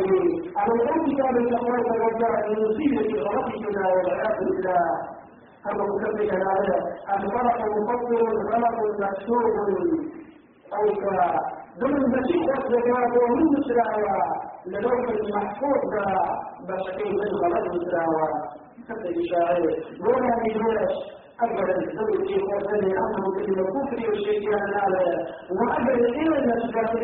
على 0.56 0.72
الأمر 0.72 1.06
كان 1.18 1.36
الأحوال 1.36 1.80
والوكالة 1.90 2.46
المصيبة 2.46 3.02
في 3.08 3.20
غلطتنا 3.20 3.88
والعياذ 3.92 4.38
بالله 4.38 5.21
أن 5.70 5.78
مسبك 5.78 6.32
الآلهة 6.34 6.80
الفرق 7.16 7.58
مفضل 7.78 8.22
غلط 8.52 9.00
محسوب 9.00 9.44
أو 10.72 10.84
ضمن 11.80 12.02
مشيئة 12.18 12.58
ذكرى 12.68 13.02
ومن 13.18 13.44
مسراوى 13.58 14.22
لدوح 14.66 14.92
المحفوظ 15.08 15.80
بشكل 16.68 17.10
من 17.12 17.30
غلط 17.42 17.74
مسراوى 17.74 18.28
حتى 18.88 19.08
يشاعر 19.08 19.60
ولا 20.00 20.36
يدرس 20.46 20.94
أبدا 21.44 21.76
الزوج 21.78 22.26
في 22.28 22.36
قوتين 22.40 22.98
أنه 22.98 23.24
في 23.36 23.50
الكفر 23.50 24.10
والشيطان 24.10 24.74
على 24.82 25.26
وأبدا 25.50 26.08
إلى 26.20 26.36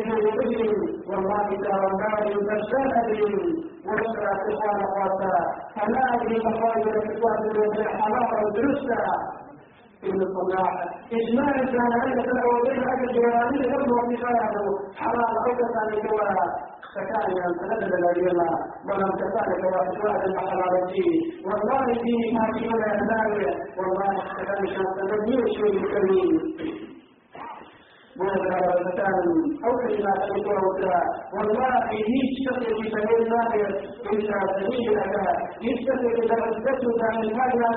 في 0.03 0.09
الوجه 0.09 0.59
والله 1.09 1.47
تعالى 1.63 1.87
أبين 3.03 3.69
ويشرع 3.87 4.31
إخوان 4.49 4.79
أخواتا 4.87 5.37
فلا 5.75 6.03
أدري 6.15 6.37
مخارج 6.47 6.87
الإخوان 6.87 7.51
الوجه 7.51 7.83
حرارة 7.83 8.45
ودرسة 8.45 8.99
ابن 10.03 10.21
الصلاح 10.21 10.73
إجماع 11.19 11.51
كان 11.51 11.91
عندك 12.03 12.27
الأولين 12.35 12.79
هذا 12.89 13.03
الجوانب 13.09 13.61
يبدو 13.65 13.95
في 14.09 14.15
خياله 14.23 14.65
حرام 14.95 15.31
عودة 15.43 15.77
لكوا 15.91 16.69
فكان 16.95 17.31
ينتهد 17.31 17.81
الذين 17.93 18.39
ولم 18.89 19.11
كذلك 19.21 19.61
وأسواق 19.65 20.23
المحرارتي 20.23 21.09
والله 21.45 21.85
فيه 22.03 22.21
ما 22.37 22.45
فيه 22.53 22.67
ولا 22.73 22.91
والله 23.77 24.13
كذلك 24.37 24.79
نستمر 24.79 25.45
شيء 25.57 25.77
الكريم 25.83 26.29
الفتان 28.27 29.25
أو 29.65 29.71
كلمات 29.77 30.31
الكرة 30.31 31.03
والله 31.33 31.75
يشتغل 31.91 32.63
في 32.81 32.89
سبيل 32.89 33.15
الله 33.21 33.47
إلا 34.13 34.39
سبيل 34.55 34.93
لك 34.97 35.15
يشتغل 35.61 36.23
إذا 36.23 36.37
أثبتت 36.49 37.03
عن 37.03 37.23
هذا 37.39 37.69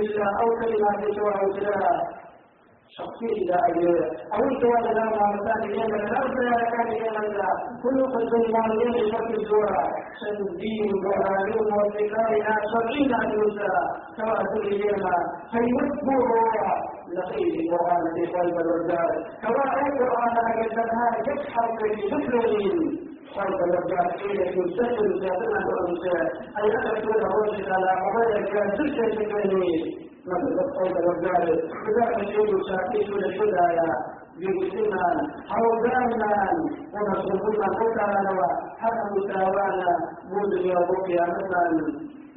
إلا 0.00 0.26
أو 0.40 0.48
كلمات 0.60 1.00
الكرة 1.08 2.23
شخصية 2.98 3.32
إلى 3.42 3.54
أجل 3.68 3.86
أو 4.34 4.40
الجواب 4.50 4.84
لا 4.96 5.04
مع 5.04 5.26
مثال 5.36 5.64
اليمن 5.70 6.04
لا 6.10 6.18
أرسل 6.22 6.48
كان 6.72 6.86
اليمن 6.86 7.26
لا 7.38 7.50
كل 7.82 7.98
قد 8.14 8.34
ما 8.54 8.66
اليمن 8.66 9.10
شرط 9.10 9.30
الجوع 9.38 9.70
سندين 10.20 10.90
وعلوم 11.06 11.68
وذكارنا 11.78 12.54
شرعين 12.72 13.14
عن 13.14 13.28
موسى 13.38 13.72
كما 14.16 14.34
كل 14.52 14.66
اليمن 14.66 15.16
فيوثبه 15.50 16.28
لقيه 17.16 17.54
القرآن 17.60 18.02
في 18.14 18.32
قلب 18.36 18.56
الرجال 18.64 19.12
كما 19.42 19.64
أي 19.76 19.98
قرآن 19.98 20.36
أجلها 20.52 21.06
يسحر 21.28 21.66
في 21.78 21.88
ذكرين 22.14 22.78
قلب 23.36 23.58
الرجال 23.68 24.10
حين 24.20 24.40
يستسلم 24.40 25.20
سيادنا 25.20 25.58
الرجال 25.58 26.26
أي 26.58 26.76
أن 26.76 26.96
يكون 26.96 27.20
الرجل 27.26 27.72
على 27.72 27.90
قضايا 28.02 28.40
كان 28.52 28.70
تلك 28.78 29.14
مثل 30.26 30.56
الصيد 30.64 30.96
والجاري 31.06 31.52
إذا 31.88 32.04
نشيد 32.18 32.50
شاكيش 32.68 33.08
للهدايا 33.10 33.88
بمسلما 34.38 35.06
أو 35.56 35.64
دائما 35.82 36.34
ونصرفنا 36.94 37.66
قتالا 37.80 38.46
حتى 38.78 39.06
مساوانا 39.16 39.90
منذ 40.32 40.52
يوم 40.66 40.88
مثلا 41.38 41.64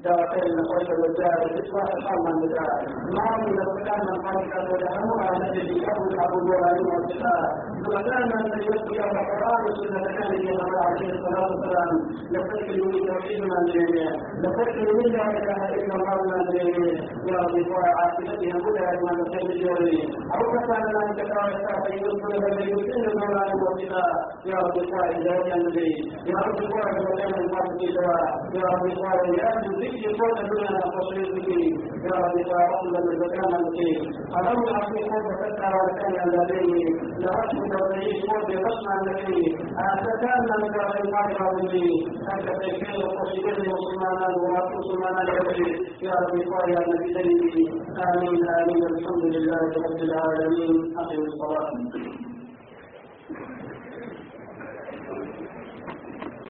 دارتين 0.03 0.59
الخير 0.59 0.99
والدار 1.01 1.39
إصلاح 1.59 1.89
من 2.25 2.43
الدار 2.43 2.71
ما 3.15 3.37
من 3.37 3.59
قبل 4.25 4.51
أن 4.57 4.65
يدعموها 4.75 5.37
الذي 5.37 5.77
يحب 5.83 6.07
أبو 6.25 6.37
الوالي 6.39 6.83
والشفاء 6.91 7.43
وكان 7.85 8.29
من 8.29 8.61
يسقي 8.61 8.99
القرآن 9.09 9.65
والسنة 9.65 10.03
كان 10.17 10.31
النبي 10.33 10.77
عليه 10.85 11.09
الصلاة 11.13 11.47
والسلام 11.51 11.91
من 13.43 13.51
الجميع 13.61 14.09
لتكل 14.43 14.87
من 14.97 15.05
لا 15.15 15.25
إله 15.39 15.61
إلا 15.75 15.95
الله 15.95 16.17
يا 17.31 17.37
رب 17.37 17.55
عاقبتها 17.97 18.57
هدى 18.65 19.03
من 19.03 19.19
الخير 19.19 19.49
الجميع 19.49 20.05
أو 20.35 20.41
كان 20.67 20.83
من 20.95 21.13
كتاب 21.13 21.47
الساعة 21.55 21.87
يذكر 21.93 22.39
بل 22.39 22.61
يسلم 22.61 23.05
المولى 23.09 23.53
والشفاء 23.63 24.11
يا 24.45 24.57
رب 24.57 24.77
إلهي 25.17 25.53
النبي 25.53 25.93
يا 26.31 26.37
رب 26.47 26.59
قائد 26.73 26.97
وكان 27.07 27.33
المرض 27.43 27.81
يا 28.57 28.63
رب 28.73 28.85
قائد 29.03 29.37
يا 29.37 30.11
قوة 30.19 30.39
الدنيا 30.41 30.79
تصوير 30.79 31.29
به 31.35 31.51
يا 32.07 32.15
رب 32.23 32.37
يا 32.37 32.59
رب 32.71 32.83
من 32.93 33.11
المكان 33.11 33.55
المكين 33.55 33.99
ألم 34.39 34.59
أعطي 34.75 34.99
قوة 35.11 35.33
فتى 35.41 35.69
وكان 35.83 36.29
لديه 36.35 36.85
nabii 37.71 38.13
amin 48.07 48.37
amin 48.57 48.81
alhamdulillah 48.91 49.61
rabbil 49.85 50.13
alamin 50.23 50.73
aqim 51.01 51.21
as-salat 51.27 52.26